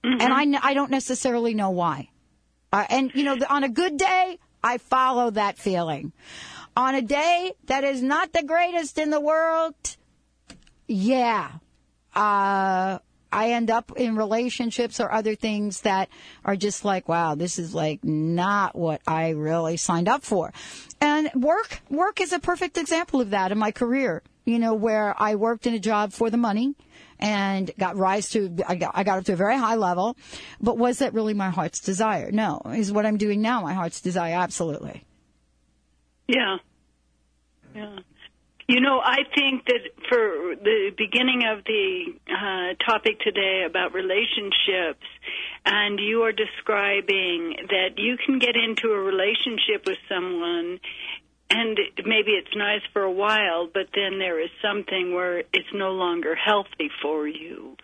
And 0.05 0.57
I, 0.57 0.71
I 0.71 0.75
don't 0.75 0.91
necessarily 0.91 1.55
know 1.55 1.71
why. 1.71 2.11
Uh, 2.73 2.85
and 2.91 3.11
you 3.15 3.25
know, 3.25 3.37
the, 3.37 3.51
on 3.51 3.65
a 3.65 3.69
good 3.69 3.97
day, 3.97 4.39
I 4.64 4.79
follow 4.79 5.31
that 5.31 5.59
feeling. 5.59 6.12
On 6.74 6.94
a 6.94 7.03
day 7.03 7.53
that 7.66 7.85
is 7.85 8.03
not 8.03 8.33
the 8.33 8.42
greatest 8.42 8.98
in 8.98 9.11
the 9.11 9.20
world, 9.20 9.74
yeah, 10.88 11.50
uh, 12.14 12.98
I 13.31 13.50
end 13.50 13.70
up 13.70 13.92
in 13.96 14.16
relationships 14.16 15.00
or 15.00 15.12
other 15.12 15.35
things 15.35 15.83
that 15.83 16.09
are 16.44 16.57
just 16.57 16.85
like, 16.85 17.09
wow, 17.09 17.35
this 17.35 17.59
is 17.59 17.74
like 17.74 18.03
not 18.05 18.74
what 18.74 19.03
I 19.07 19.31
really 19.31 19.77
signed 19.77 20.09
up 20.09 20.24
for. 20.24 20.53
And 21.00 21.31
work, 21.35 21.81
work 21.90 22.20
is 22.20 22.33
a 22.33 22.38
perfect 22.38 22.79
example 22.79 23.20
of 23.20 23.31
that 23.31 23.53
in 23.53 23.59
my 23.59 23.70
career. 23.70 24.22
You 24.46 24.59
know, 24.59 24.74
where 24.74 25.14
I 25.20 25.35
worked 25.35 25.66
in 25.66 25.74
a 25.74 25.79
job 25.79 26.12
for 26.12 26.31
the 26.31 26.37
money 26.37 26.74
and 27.18 27.70
got 27.79 27.96
rise 27.96 28.31
to, 28.31 28.55
I 28.66 28.77
got, 28.77 28.92
I 28.94 29.05
got 29.05 29.18
up 29.18 29.24
to 29.24 29.33
a 29.33 29.37
very 29.37 29.57
high 29.57 29.77
level. 29.77 30.16
But 30.61 30.79
was 30.79 30.98
that 30.98 31.14
really 31.14 31.35
my 31.35 31.50
heart's 31.50 31.81
desire? 31.81 32.31
No. 32.31 32.61
Is 32.77 32.92
what 32.92 33.07
I'm 33.07 33.16
doing 33.16 33.40
now 33.40 33.61
my 33.62 33.74
heart's 33.74 34.00
desire? 34.00 34.35
Absolutely. 34.35 35.05
Yeah. 36.27 36.57
Yeah. 37.74 37.98
You 38.66 38.81
know, 38.81 38.98
I 38.98 39.24
think 39.35 39.66
that 39.66 39.81
for 40.09 40.57
the 40.57 40.90
beginning 40.96 41.42
of 41.46 41.64
the 41.64 42.14
uh, 42.33 42.74
topic 42.90 43.20
today 43.20 43.64
about 43.66 43.92
relationships, 43.92 45.05
and 45.66 46.00
you 46.00 46.22
are 46.22 46.33
describing 46.33 47.57
that 47.68 47.98
you 47.98 48.16
can 48.24 48.38
get 48.38 48.57
into 48.57 48.88
a 48.88 48.98
relationship 48.98 49.85
with 49.87 49.98
someone 50.09 50.81
and 51.51 51.79
maybe 52.05 52.33
it's 52.33 52.55
nice 52.57 52.81
for 52.93 53.03
a 53.03 53.11
while, 53.11 53.69
but 53.73 53.89
then 53.95 54.19
there 54.19 54.41
is 54.41 54.51
something 54.63 55.15
where 55.15 55.39
it's 55.39 55.73
no 55.73 55.91
longer 55.91 56.35
healthy 56.35 56.91
for 57.03 57.29
you. 57.29 57.77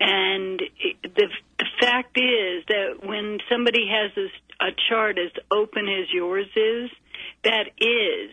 And 0.00 0.62
the 1.02 1.28
the 1.58 1.66
fact 1.80 2.16
is 2.16 2.64
that 2.68 2.98
when 3.02 3.38
somebody 3.50 3.88
has 3.90 4.12
this, 4.14 4.30
a 4.60 4.70
chart 4.88 5.18
as 5.18 5.32
open 5.50 5.88
as 5.88 6.06
yours 6.12 6.46
is, 6.54 6.90
that 7.44 7.70
is 7.78 8.30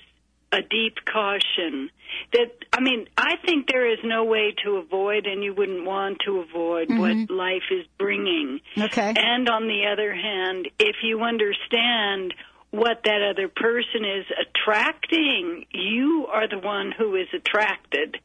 a 0.52 0.62
deep 0.62 0.98
caution. 1.12 1.90
That 2.34 2.52
I 2.72 2.82
mean, 2.82 3.08
I 3.18 3.36
think 3.46 3.68
there 3.68 3.92
is 3.92 4.00
no 4.04 4.26
way 4.26 4.54
to 4.64 4.78
avoid, 4.78 5.26
and 5.26 5.44
you 5.44 5.54
wouldn't 5.54 5.86
want 5.86 6.20
to 6.26 6.40
avoid 6.40 6.90
what 6.90 7.12
mm-hmm. 7.12 7.34
life 7.34 7.64
is 7.72 7.86
bringing. 7.98 8.60
Okay. 8.78 9.14
And 9.16 9.50
on 9.50 9.68
the 9.68 9.88
other 9.92 10.14
hand, 10.14 10.68
if 10.80 10.98
you 11.04 11.22
understand 11.22 12.34
what 12.78 13.02
that 13.04 13.22
other 13.22 13.48
person 13.48 14.06
is 14.06 14.26
attracting, 14.42 15.66
you 15.72 16.28
are 16.32 16.48
the 16.48 16.60
one 16.60 16.92
who 16.98 17.16
is 17.16 17.28
attracted. 17.34 18.18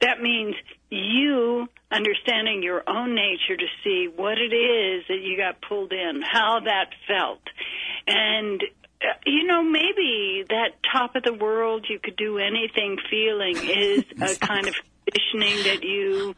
That 0.00 0.20
means 0.20 0.54
you 0.90 1.68
understanding 1.90 2.62
your 2.62 2.82
own 2.88 3.14
nature 3.14 3.56
to 3.56 3.66
see 3.82 4.08
what 4.14 4.38
it 4.38 4.54
is 4.54 5.04
that 5.08 5.20
you 5.22 5.36
got 5.36 5.60
pulled 5.62 5.92
in, 5.92 6.22
how 6.22 6.60
that 6.64 6.90
felt. 7.06 7.42
And, 8.06 8.62
uh, 9.00 9.14
you 9.24 9.44
know, 9.44 9.62
maybe 9.62 10.44
that 10.48 10.72
top 10.92 11.16
of 11.16 11.22
the 11.22 11.32
world, 11.32 11.86
you 11.88 11.98
could 11.98 12.16
do 12.16 12.38
anything 12.38 12.98
feeling 13.10 13.56
is 13.56 14.04
a 14.20 14.38
kind 14.38 14.66
of 14.66 14.74
conditioning 15.06 15.64
that 15.64 15.82
you 15.82 16.34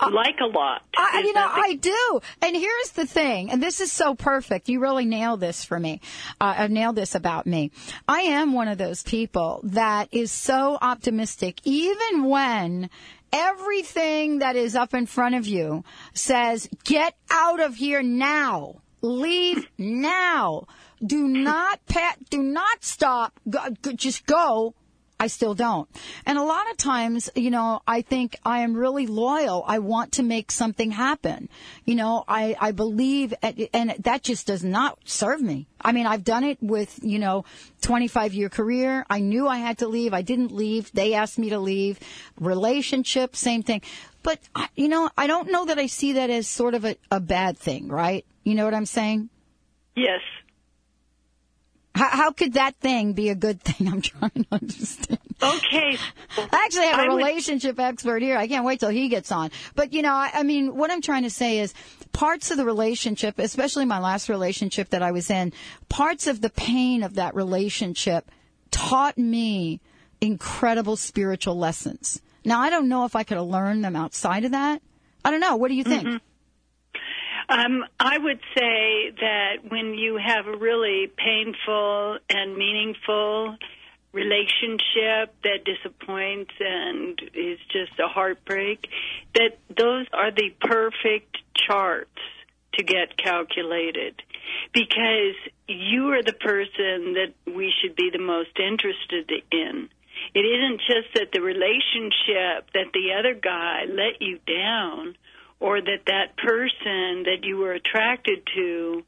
like 0.00 0.40
a 0.40 0.46
lot. 0.46 0.82
I, 0.96 1.22
you 1.24 1.32
know, 1.32 1.46
I 1.48 1.74
do. 1.74 2.20
And 2.42 2.56
here's 2.56 2.90
the 2.90 3.06
thing, 3.06 3.50
and 3.50 3.62
this 3.62 3.80
is 3.80 3.92
so 3.92 4.14
perfect. 4.14 4.68
You 4.68 4.80
really 4.80 5.04
nailed 5.04 5.40
this 5.40 5.64
for 5.64 5.78
me. 5.78 6.00
Uh, 6.40 6.54
I've 6.58 6.70
nailed 6.70 6.96
this 6.96 7.14
about 7.14 7.46
me. 7.46 7.70
I 8.08 8.20
am 8.22 8.52
one 8.52 8.68
of 8.68 8.78
those 8.78 9.02
people 9.02 9.60
that 9.64 10.08
is 10.12 10.32
so 10.32 10.78
optimistic, 10.80 11.60
even 11.64 12.24
when 12.24 12.90
everything 13.32 14.38
that 14.38 14.56
is 14.56 14.76
up 14.76 14.94
in 14.94 15.06
front 15.06 15.34
of 15.34 15.46
you 15.46 15.84
says, 16.12 16.68
get 16.84 17.14
out 17.30 17.60
of 17.60 17.76
here 17.76 18.02
now. 18.02 18.80
Leave 19.02 19.68
now. 19.76 20.66
Do 21.04 21.28
not 21.28 21.84
pat, 21.86 22.18
do 22.30 22.42
not 22.42 22.84
stop. 22.84 23.38
Go- 23.48 23.68
just 23.94 24.24
go. 24.24 24.74
I 25.18 25.28
still 25.28 25.54
don't. 25.54 25.88
And 26.26 26.36
a 26.38 26.42
lot 26.42 26.68
of 26.70 26.76
times, 26.76 27.30
you 27.36 27.50
know, 27.50 27.80
I 27.86 28.02
think 28.02 28.36
I 28.44 28.58
am 28.60 28.74
really 28.74 29.06
loyal. 29.06 29.64
I 29.66 29.78
want 29.78 30.12
to 30.12 30.22
make 30.22 30.50
something 30.50 30.90
happen. 30.90 31.48
You 31.84 31.94
know, 31.94 32.24
I, 32.26 32.56
I 32.60 32.72
believe, 32.72 33.32
and 33.72 33.94
that 34.00 34.22
just 34.22 34.46
does 34.48 34.64
not 34.64 34.98
serve 35.04 35.40
me. 35.40 35.66
I 35.80 35.92
mean, 35.92 36.06
I've 36.06 36.24
done 36.24 36.42
it 36.44 36.58
with, 36.60 36.98
you 37.02 37.18
know, 37.18 37.44
25 37.82 38.34
year 38.34 38.48
career. 38.48 39.06
I 39.08 39.20
knew 39.20 39.46
I 39.46 39.58
had 39.58 39.78
to 39.78 39.88
leave. 39.88 40.12
I 40.12 40.22
didn't 40.22 40.50
leave. 40.52 40.90
They 40.92 41.14
asked 41.14 41.38
me 41.38 41.50
to 41.50 41.58
leave. 41.60 42.00
Relationship, 42.40 43.36
same 43.36 43.62
thing. 43.62 43.82
But, 44.22 44.40
I- 44.54 44.68
you 44.74 44.88
know, 44.88 45.10
I 45.16 45.26
don't 45.26 45.50
know 45.50 45.64
that 45.66 45.78
I 45.78 45.86
see 45.86 46.12
that 46.14 46.30
as 46.30 46.48
sort 46.48 46.74
of 46.74 46.84
a, 46.84 46.96
a 47.10 47.20
bad 47.20 47.56
thing, 47.56 47.88
right? 47.88 48.24
You 48.42 48.54
know 48.54 48.64
what 48.64 48.74
I'm 48.74 48.86
saying? 48.86 49.28
yes. 49.96 50.20
How, 51.94 52.08
how 52.08 52.30
could 52.32 52.54
that 52.54 52.74
thing 52.76 53.12
be 53.12 53.28
a 53.28 53.34
good 53.34 53.60
thing? 53.60 53.88
I'm 53.92 54.00
trying 54.00 54.30
to 54.30 54.46
understand. 54.50 55.18
Okay. 55.42 55.98
I 56.36 56.48
actually 56.64 56.86
have 56.86 56.98
a 56.98 57.02
I 57.02 57.08
would- 57.08 57.16
relationship 57.16 57.78
expert 57.78 58.22
here. 58.22 58.36
I 58.36 58.48
can't 58.48 58.64
wait 58.64 58.80
till 58.80 58.88
he 58.88 59.08
gets 59.08 59.30
on. 59.30 59.50
But 59.74 59.92
you 59.92 60.02
know, 60.02 60.12
I, 60.12 60.30
I 60.34 60.42
mean, 60.42 60.76
what 60.76 60.90
I'm 60.90 61.00
trying 61.02 61.22
to 61.24 61.30
say 61.30 61.58
is 61.60 61.74
parts 62.12 62.50
of 62.50 62.56
the 62.56 62.64
relationship, 62.64 63.38
especially 63.38 63.84
my 63.84 63.98
last 63.98 64.28
relationship 64.28 64.90
that 64.90 65.02
I 65.02 65.12
was 65.12 65.30
in, 65.30 65.52
parts 65.88 66.26
of 66.26 66.40
the 66.40 66.50
pain 66.50 67.02
of 67.02 67.14
that 67.14 67.34
relationship 67.34 68.30
taught 68.70 69.16
me 69.18 69.80
incredible 70.20 70.96
spiritual 70.96 71.56
lessons. 71.56 72.20
Now, 72.44 72.60
I 72.60 72.70
don't 72.70 72.88
know 72.88 73.04
if 73.04 73.14
I 73.16 73.22
could 73.22 73.36
have 73.36 73.46
learned 73.46 73.84
them 73.84 73.96
outside 73.96 74.44
of 74.44 74.50
that. 74.52 74.82
I 75.24 75.30
don't 75.30 75.40
know. 75.40 75.56
What 75.56 75.68
do 75.68 75.74
you 75.74 75.84
think? 75.84 76.06
Mm-hmm. 76.06 76.16
Um, 77.48 77.84
I 78.00 78.16
would 78.18 78.40
say 78.56 79.10
that 79.20 79.56
when 79.68 79.94
you 79.94 80.16
have 80.16 80.46
a 80.46 80.56
really 80.56 81.12
painful 81.16 82.18
and 82.30 82.56
meaningful 82.56 83.56
relationship 84.12 85.34
that 85.42 85.64
disappoints 85.64 86.52
and 86.60 87.20
is 87.34 87.58
just 87.70 87.98
a 87.98 88.08
heartbreak, 88.08 88.86
that 89.34 89.58
those 89.76 90.06
are 90.12 90.30
the 90.30 90.50
perfect 90.60 91.36
charts 91.54 92.10
to 92.74 92.84
get 92.84 93.16
calculated. 93.16 94.20
because 94.72 95.36
you 95.68 96.12
are 96.12 96.22
the 96.22 96.32
person 96.32 97.14
that 97.14 97.32
we 97.46 97.72
should 97.80 97.96
be 97.96 98.10
the 98.12 98.18
most 98.18 98.50
interested 98.58 99.30
in. 99.50 99.88
It 100.34 100.40
isn't 100.40 100.80
just 100.80 101.14
that 101.14 101.32
the 101.32 101.40
relationship 101.40 102.70
that 102.74 102.92
the 102.92 103.14
other 103.18 103.34
guy 103.34 103.84
let 103.88 104.20
you 104.20 104.38
down 104.46 105.16
or 105.64 105.80
that 105.80 106.04
that 106.06 106.36
person 106.36 107.22
that 107.22 107.38
you 107.42 107.56
were 107.56 107.72
attracted 107.72 108.46
to 108.54 109.02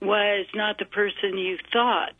was 0.00 0.46
not 0.54 0.78
the 0.78 0.86
person 0.86 1.36
you 1.36 1.58
thought. 1.70 2.14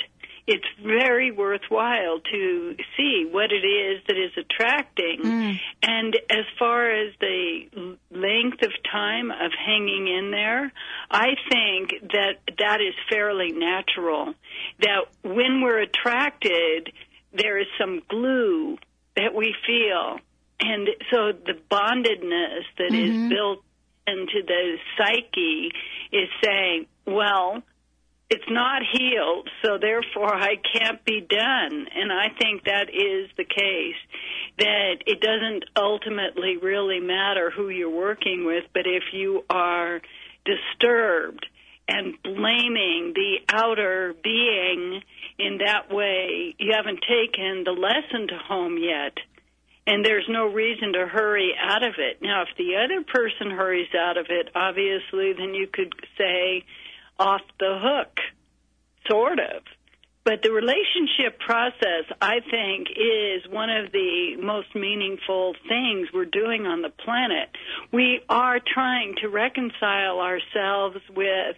It's 0.46 0.66
very 0.82 1.30
worthwhile 1.30 2.20
to 2.20 2.76
see 2.98 3.26
what 3.30 3.50
it 3.50 3.66
is 3.66 4.02
that 4.06 4.18
is 4.18 4.32
attracting. 4.36 5.20
Mm. 5.22 5.60
And 5.82 6.16
as 6.28 6.44
far 6.58 6.90
as 6.90 7.14
the 7.18 7.96
length 8.10 8.62
of 8.62 8.72
time 8.92 9.30
of 9.30 9.52
hanging 9.52 10.06
in 10.06 10.32
there, 10.32 10.70
I 11.10 11.28
think 11.50 12.12
that 12.12 12.40
that 12.58 12.80
is 12.82 12.94
fairly 13.08 13.52
natural. 13.52 14.34
That 14.80 15.06
when 15.22 15.62
we're 15.62 15.80
attracted, 15.80 16.92
there 17.32 17.58
is 17.58 17.68
some 17.80 18.02
glue 18.06 18.76
that 19.16 19.34
we 19.34 19.54
feel. 19.66 20.18
And 20.60 20.88
so 21.10 21.32
the 21.32 21.54
bondedness 21.70 22.64
that 22.78 22.92
is 22.92 23.16
Mhm. 23.16 23.28
built 23.30 23.64
into 24.08 24.42
the 24.46 24.76
psyche 24.96 25.70
is 26.12 26.28
saying, 26.42 26.86
well, 27.06 27.62
it's 28.30 28.44
not 28.50 28.82
healed, 28.92 29.48
so 29.64 29.78
therefore 29.80 30.34
I 30.34 30.56
can't 30.74 31.02
be 31.04 31.20
done. 31.20 31.86
And 31.94 32.12
I 32.12 32.28
think 32.38 32.64
that 32.64 32.90
is 32.90 33.30
the 33.36 33.44
case. 33.44 33.96
That 34.58 34.96
it 35.06 35.20
doesn't 35.20 35.64
ultimately 35.76 36.58
really 36.58 37.00
matter 37.00 37.50
who 37.50 37.70
you're 37.70 37.88
working 37.88 38.44
with, 38.44 38.64
but 38.74 38.86
if 38.86 39.04
you 39.12 39.44
are 39.48 40.02
disturbed 40.44 41.46
and 41.88 42.14
blaming 42.22 43.14
the 43.14 43.36
outer 43.48 44.14
being 44.22 45.00
in 45.38 45.58
that 45.64 45.90
way, 45.90 46.54
you 46.58 46.72
haven't 46.76 47.00
taken 47.00 47.64
the 47.64 47.72
lesson 47.72 48.28
to 48.28 48.36
home 48.36 48.76
yet. 48.76 49.16
And 49.88 50.04
there's 50.04 50.28
no 50.28 50.44
reason 50.52 50.92
to 50.92 51.06
hurry 51.06 51.54
out 51.58 51.82
of 51.82 51.94
it. 51.96 52.20
Now, 52.20 52.42
if 52.42 52.48
the 52.58 52.76
other 52.76 53.02
person 53.04 53.50
hurries 53.50 53.88
out 53.98 54.18
of 54.18 54.26
it, 54.28 54.50
obviously, 54.54 55.32
then 55.32 55.54
you 55.54 55.66
could 55.66 55.94
say 56.18 56.66
off 57.18 57.40
the 57.58 57.78
hook, 57.80 58.18
sort 59.08 59.38
of. 59.38 59.62
But 60.24 60.42
the 60.42 60.52
relationship 60.52 61.40
process, 61.40 62.04
I 62.20 62.40
think, 62.50 62.88
is 62.90 63.50
one 63.50 63.70
of 63.70 63.90
the 63.92 64.36
most 64.36 64.74
meaningful 64.74 65.54
things 65.66 66.08
we're 66.12 66.26
doing 66.26 66.66
on 66.66 66.82
the 66.82 66.90
planet. 66.90 67.48
We 67.90 68.20
are 68.28 68.60
trying 68.60 69.14
to 69.22 69.28
reconcile 69.28 70.20
ourselves 70.20 70.98
with 71.16 71.56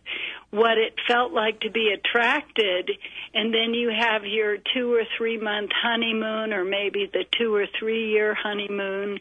what 0.50 0.78
it 0.78 0.94
felt 1.08 1.32
like 1.32 1.58
to 1.62 1.70
be 1.72 1.92
attracted, 1.92 2.92
and 3.32 3.54
then 3.54 3.74
you 3.74 3.90
have 3.96 4.24
your 4.24 4.56
two 4.74 4.92
or 4.92 5.04
three 5.16 5.38
month 5.38 5.70
honeymoon, 5.72 6.52
or 6.52 6.64
maybe 6.64 7.08
the 7.12 7.24
two 7.38 7.54
or 7.54 7.66
three 7.78 8.10
year 8.10 8.34
honeymoon, 8.34 9.20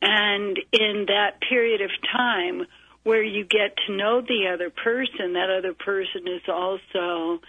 and 0.00 0.58
in 0.72 1.06
that 1.08 1.40
period 1.48 1.80
of 1.80 1.90
time, 2.12 2.66
where 3.02 3.22
you 3.22 3.44
get 3.44 3.76
to 3.86 3.96
know 3.96 4.20
the 4.20 4.50
other 4.52 4.70
person, 4.70 5.32
that 5.32 5.50
other 5.50 5.74
person 5.74 6.28
is 6.28 6.42
also 6.48 7.40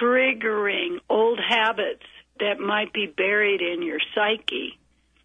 triggering 0.00 0.98
old 1.08 1.38
habits 1.38 2.04
that 2.40 2.60
might 2.60 2.92
be 2.92 3.06
buried 3.06 3.60
in 3.60 3.82
your 3.82 4.00
psyche. 4.14 4.78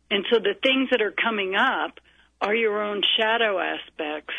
And 0.10 0.26
so 0.32 0.40
the 0.40 0.56
things 0.62 0.90
that 0.92 1.02
are 1.02 1.12
coming 1.12 1.56
up 1.56 2.00
are 2.42 2.56
your 2.56 2.82
own 2.84 3.02
shadow 3.18 3.60
aspects. 3.60 4.34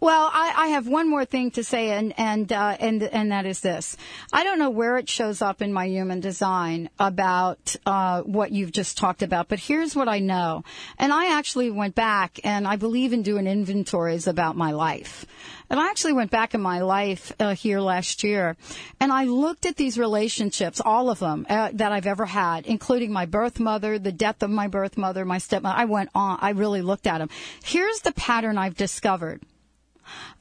Well, 0.00 0.30
I, 0.32 0.52
I 0.56 0.66
have 0.68 0.88
one 0.88 1.08
more 1.08 1.24
thing 1.24 1.50
to 1.52 1.64
say, 1.64 1.90
and 1.90 2.14
and 2.18 2.52
uh, 2.52 2.76
and 2.80 3.02
and 3.02 3.32
that 3.32 3.46
is 3.46 3.60
this: 3.60 3.96
I 4.32 4.44
don't 4.44 4.58
know 4.58 4.70
where 4.70 4.98
it 4.98 5.08
shows 5.08 5.42
up 5.42 5.62
in 5.62 5.72
my 5.72 5.86
human 5.86 6.20
design 6.20 6.90
about 6.98 7.76
uh, 7.86 8.22
what 8.22 8.52
you've 8.52 8.72
just 8.72 8.96
talked 8.96 9.22
about, 9.22 9.48
but 9.48 9.58
here's 9.58 9.94
what 9.94 10.08
I 10.08 10.18
know. 10.18 10.64
And 10.98 11.12
I 11.12 11.38
actually 11.38 11.70
went 11.70 11.94
back, 11.94 12.40
and 12.44 12.66
I 12.66 12.76
believe 12.76 13.12
in 13.12 13.22
doing 13.22 13.46
inventories 13.46 14.26
about 14.26 14.56
my 14.56 14.72
life. 14.72 15.26
And 15.70 15.80
I 15.80 15.88
actually 15.88 16.12
went 16.12 16.30
back 16.30 16.54
in 16.54 16.60
my 16.60 16.80
life 16.80 17.32
uh, 17.40 17.54
here 17.54 17.80
last 17.80 18.24
year, 18.24 18.56
and 19.00 19.10
I 19.10 19.24
looked 19.24 19.64
at 19.64 19.76
these 19.76 19.98
relationships, 19.98 20.82
all 20.84 21.08
of 21.08 21.18
them 21.18 21.46
uh, 21.48 21.70
that 21.72 21.92
I've 21.92 22.06
ever 22.06 22.26
had, 22.26 22.66
including 22.66 23.10
my 23.10 23.24
birth 23.24 23.58
mother, 23.58 23.98
the 23.98 24.12
death 24.12 24.42
of 24.42 24.50
my 24.50 24.68
birth 24.68 24.98
mother, 24.98 25.24
my 25.24 25.38
stepmother. 25.38 25.78
I 25.78 25.86
went 25.86 26.10
on. 26.14 26.38
I 26.42 26.50
really 26.50 26.82
looked 26.82 27.06
at 27.06 27.18
them. 27.18 27.30
Here's 27.64 28.00
the 28.00 28.12
pattern 28.12 28.58
I've 28.58 28.76
discovered. 28.76 29.40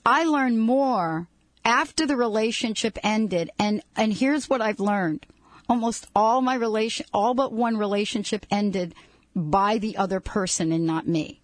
I 0.06 0.24
learned 0.24 0.60
more 0.60 1.28
after 1.64 2.06
the 2.06 2.18
relationship 2.18 2.98
ended 3.04 3.52
and 3.60 3.84
and 3.96 4.14
here's 4.14 4.50
what 4.50 4.62
I've 4.62 4.80
learned. 4.80 5.26
Almost 5.70 6.08
all 6.16 6.42
my 6.42 6.56
relation 6.56 7.06
all 7.14 7.34
but 7.34 7.54
one 7.54 7.78
relationship 7.78 8.46
ended 8.50 8.96
by 9.36 9.78
the 9.78 9.98
other 9.98 10.20
person 10.20 10.72
and 10.72 10.86
not 10.86 11.08
me. 11.08 11.40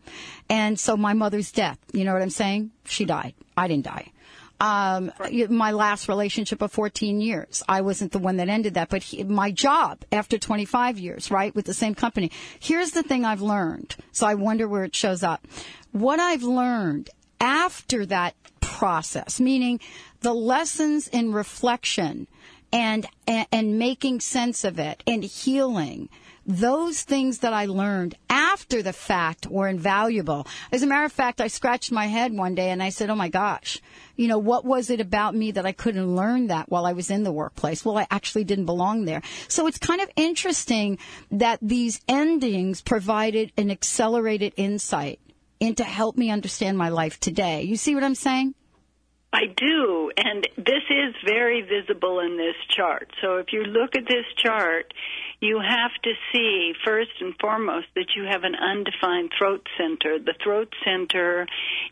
And 0.50 0.80
so 0.80 0.98
my 0.98 1.14
mother's 1.14 1.52
death, 1.52 1.80
you 1.94 2.04
know 2.04 2.14
what 2.14 2.22
I'm 2.22 2.30
saying? 2.30 2.72
She 2.86 3.06
died. 3.06 3.34
I 3.56 3.68
didn't 3.68 3.86
die. 3.86 4.12
Um, 4.60 5.12
my 5.50 5.72
last 5.72 6.10
relationship 6.10 6.64
of 6.64 6.72
14 6.72 7.22
years. 7.22 7.62
I 7.70 7.82
wasn't 7.82 8.12
the 8.12 8.20
one 8.20 8.38
that 8.38 8.50
ended 8.50 8.74
that, 8.74 8.90
but 8.90 9.04
he, 9.04 9.24
my 9.24 9.52
job 9.52 10.04
after 10.12 10.40
25 10.40 10.98
years, 10.98 11.30
right, 11.30 11.54
with 11.54 11.66
the 11.66 11.76
same 11.76 11.94
company. 11.94 12.32
Here's 12.60 12.92
the 12.92 13.04
thing 13.04 13.24
I've 13.24 13.42
learned. 13.42 13.96
So 14.12 14.26
I 14.26 14.34
wonder 14.34 14.68
where 14.68 14.84
it 14.84 14.96
shows 14.96 15.22
up. 15.22 15.46
What 15.92 16.20
I've 16.20 16.44
learned 16.44 17.12
after 17.40 18.06
that 18.06 18.36
process, 18.62 19.40
meaning 19.40 19.80
the 20.22 20.34
lessons 20.34 21.08
in 21.08 21.34
reflection 21.34 22.28
and, 22.72 23.06
and, 23.26 23.48
and 23.52 23.80
making 23.80 24.20
sense 24.20 24.64
of 24.64 24.80
it 24.80 25.02
and 25.08 25.24
healing, 25.24 26.10
those 26.46 27.04
things 27.04 27.40
that 27.40 27.54
I 27.54 27.66
learned 27.66 28.16
after 28.30 28.82
the 28.82 28.94
fact 28.94 29.48
were 29.48 29.68
invaluable. 29.68 30.48
As 30.72 30.82
a 30.82 30.88
matter 30.88 31.04
of 31.04 31.12
fact, 31.12 31.42
I 31.42 31.48
scratched 31.48 31.92
my 31.92 32.06
head 32.08 32.34
one 32.34 32.56
day 32.56 32.70
and 32.70 32.82
I 32.82 32.90
said, 32.90 33.10
Oh 33.10 33.16
my 33.16 33.28
gosh, 33.28 33.82
you 34.16 34.28
know, 34.28 34.38
what 34.38 34.64
was 34.64 34.90
it 34.90 35.02
about 35.02 35.36
me 35.36 35.52
that 35.52 35.66
I 35.66 35.74
couldn't 35.74 36.16
learn 36.16 36.48
that 36.48 36.70
while 36.70 36.86
I 36.86 36.94
was 36.94 37.12
in 37.12 37.24
the 37.24 37.34
workplace? 37.34 37.84
Well, 37.84 37.98
I 37.98 38.08
actually 38.10 38.46
didn't 38.46 38.66
belong 38.66 39.06
there. 39.06 39.22
So 39.50 39.68
it's 39.68 39.78
kind 39.78 40.02
of 40.02 40.10
interesting 40.16 40.98
that 41.32 41.60
these 41.62 42.00
endings 42.08 42.82
provided 42.82 43.52
an 43.58 43.70
accelerated 43.70 44.54
insight 44.56 45.20
into 45.60 45.84
help 45.84 46.18
me 46.18 46.30
understand 46.30 46.78
my 46.78 46.90
life 46.90 47.20
today. 47.20 47.64
You 47.64 47.76
see 47.76 47.96
what 47.96 48.04
I'm 48.04 48.16
saying? 48.16 48.54
I 49.34 49.46
do, 49.46 50.10
and 50.16 50.48
this 50.56 50.84
is 50.90 51.14
very 51.26 51.62
visible 51.62 52.22
in 52.22 52.38
this 52.38 52.56
chart. 52.76 53.12
So 53.22 53.38
if 53.38 53.48
you 53.52 53.64
look 53.64 53.96
at 53.96 54.08
this 54.08 54.26
chart, 54.42 54.94
you 55.42 55.60
have 55.60 55.92
to 56.04 56.12
see 56.32 56.72
first 56.86 57.12
and 57.20 57.36
foremost 57.40 57.88
that 57.96 58.08
you 58.16 58.24
have 58.24 58.44
an 58.44 58.56
undefined 58.56 59.32
throat 59.38 59.68
center. 59.78 60.18
The 60.18 60.34
throat 60.42 60.74
center 60.84 61.46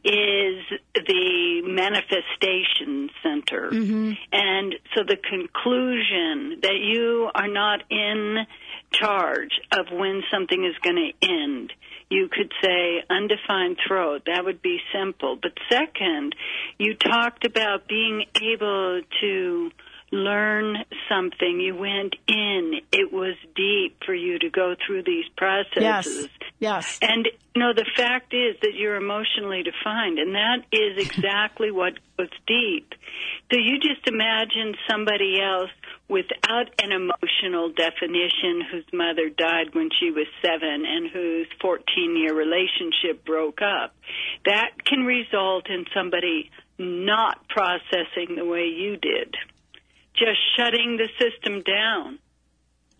is 0.03 0.63
the 0.95 1.61
manifestation 1.65 3.09
center. 3.21 3.69
Mm-hmm. 3.69 4.13
And 4.31 4.75
so 4.95 5.03
the 5.03 5.17
conclusion 5.17 6.61
that 6.61 6.79
you 6.81 7.29
are 7.35 7.49
not 7.49 7.83
in 7.91 8.47
charge 8.93 9.59
of 9.71 9.87
when 9.91 10.23
something 10.31 10.63
is 10.65 10.75
going 10.81 11.11
to 11.11 11.27
end. 11.27 11.73
You 12.09 12.29
could 12.31 12.51
say 12.63 13.03
undefined 13.09 13.77
throat. 13.87 14.23
That 14.27 14.45
would 14.45 14.61
be 14.61 14.79
simple. 14.93 15.37
But 15.41 15.53
second, 15.69 16.35
you 16.77 16.95
talked 16.95 17.45
about 17.45 17.87
being 17.87 18.25
able 18.41 19.01
to 19.21 19.71
learn 20.11 20.77
something. 21.09 21.59
You 21.59 21.75
went 21.75 22.15
in. 22.27 22.73
It 22.91 23.11
was 23.11 23.35
deep 23.55 23.97
for 24.05 24.13
you 24.13 24.39
to 24.39 24.49
go 24.49 24.75
through 24.85 25.03
these 25.03 25.25
processes. 25.35 26.29
Yes. 26.59 26.97
Yes. 26.97 26.99
And 27.01 27.27
know 27.55 27.73
the 27.73 27.85
fact 27.95 28.33
is 28.33 28.55
that 28.61 28.73
you're 28.75 28.95
emotionally 28.95 29.63
defined, 29.63 30.19
and 30.19 30.35
that 30.35 30.65
is 30.71 30.97
exactly 31.05 31.71
what 31.71 31.93
was 32.17 32.29
deep. 32.47 32.93
So 33.51 33.59
you 33.59 33.79
just 33.79 34.07
imagine 34.07 34.75
somebody 34.89 35.39
else 35.41 35.69
without 36.07 36.69
an 36.81 36.91
emotional 36.91 37.69
definition 37.69 38.61
whose 38.71 38.85
mother 38.93 39.29
died 39.29 39.73
when 39.73 39.89
she 39.99 40.11
was 40.11 40.27
seven 40.41 40.85
and 40.85 41.09
whose 41.11 41.47
14 41.61 41.83
year 42.17 42.33
relationship 42.33 43.25
broke 43.25 43.61
up. 43.61 43.95
That 44.45 44.71
can 44.85 45.05
result 45.05 45.69
in 45.69 45.85
somebody 45.95 46.51
not 46.77 47.47
processing 47.47 48.35
the 48.35 48.45
way 48.45 48.65
you 48.65 48.97
did, 48.97 49.35
just 50.15 50.39
shutting 50.57 50.97
the 50.97 51.09
system 51.19 51.61
down. 51.63 52.19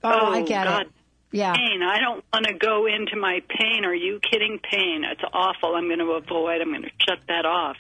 Oh, 0.04 0.34
I 0.34 0.42
oh, 0.42 0.46
get 0.46 0.64
God. 0.66 0.82
it. 0.84 0.92
Yeah. 1.32 1.54
Pain. 1.54 1.82
I 1.84 2.00
don't 2.00 2.24
want 2.34 2.46
to 2.46 2.54
go 2.54 2.86
into 2.86 3.18
my 3.18 3.42
pain. 3.50 3.84
Are 3.84 3.96
you 3.96 4.20
kidding? 4.20 4.60
Pain. 4.60 5.04
It's 5.04 5.24
awful. 5.34 5.76
I'm 5.76 5.88
going 5.88 6.00
to 6.00 6.12
avoid. 6.12 6.62
I'm 6.62 6.70
going 6.70 6.84
to 6.84 6.92
shut 7.06 7.20
that 7.28 7.46
off. 7.46 7.78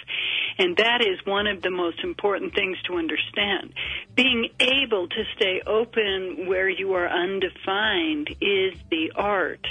And 0.57 0.75
that 0.77 1.01
is 1.01 1.25
one 1.25 1.47
of 1.47 1.61
the 1.61 1.69
most 1.69 2.03
important 2.03 2.53
things 2.53 2.77
to 2.87 2.95
understand. 2.95 3.73
Being 4.15 4.49
able 4.59 5.07
to 5.07 5.23
stay 5.35 5.61
open 5.65 6.47
where 6.47 6.69
you 6.69 6.93
are 6.93 7.07
undefined 7.07 8.29
is 8.41 8.73
the 8.89 9.13
art. 9.15 9.65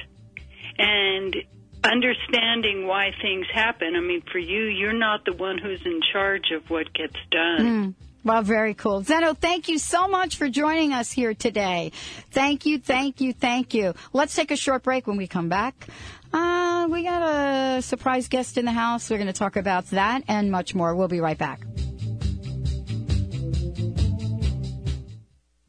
And 0.78 1.36
understanding 1.84 2.86
why 2.86 3.10
things 3.20 3.46
happen. 3.52 3.94
I 3.96 4.00
mean, 4.00 4.22
for 4.32 4.38
you, 4.38 4.64
you're 4.64 4.92
not 4.92 5.24
the 5.24 5.34
one 5.34 5.58
who's 5.58 5.84
in 5.84 6.00
charge 6.12 6.50
of 6.54 6.68
what 6.70 6.92
gets 6.94 7.16
done. 7.30 7.60
Hmm. 7.60 7.90
Well, 8.24 8.40
very 8.40 8.72
cool. 8.72 9.02
Zeno, 9.02 9.34
thank 9.34 9.68
you 9.68 9.78
so 9.78 10.08
much 10.08 10.36
for 10.36 10.48
joining 10.48 10.94
us 10.94 11.12
here 11.12 11.34
today. 11.34 11.92
Thank 12.30 12.64
you, 12.64 12.78
thank 12.78 13.20
you, 13.20 13.34
thank 13.34 13.74
you. 13.74 13.92
Let's 14.14 14.34
take 14.34 14.50
a 14.50 14.56
short 14.56 14.82
break 14.82 15.06
when 15.06 15.18
we 15.18 15.26
come 15.26 15.50
back. 15.50 15.88
Uh, 16.32 16.88
we 16.90 17.04
got 17.04 17.22
a 17.22 17.82
surprise 17.82 18.28
guest 18.28 18.56
in 18.56 18.64
the 18.64 18.72
house. 18.72 19.10
We're 19.10 19.18
going 19.18 19.26
to 19.26 19.32
talk 19.34 19.56
about 19.56 19.86
that 19.90 20.24
and 20.26 20.50
much 20.50 20.74
more. 20.74 20.94
We'll 20.96 21.06
be 21.06 21.20
right 21.20 21.38
back. 21.38 21.60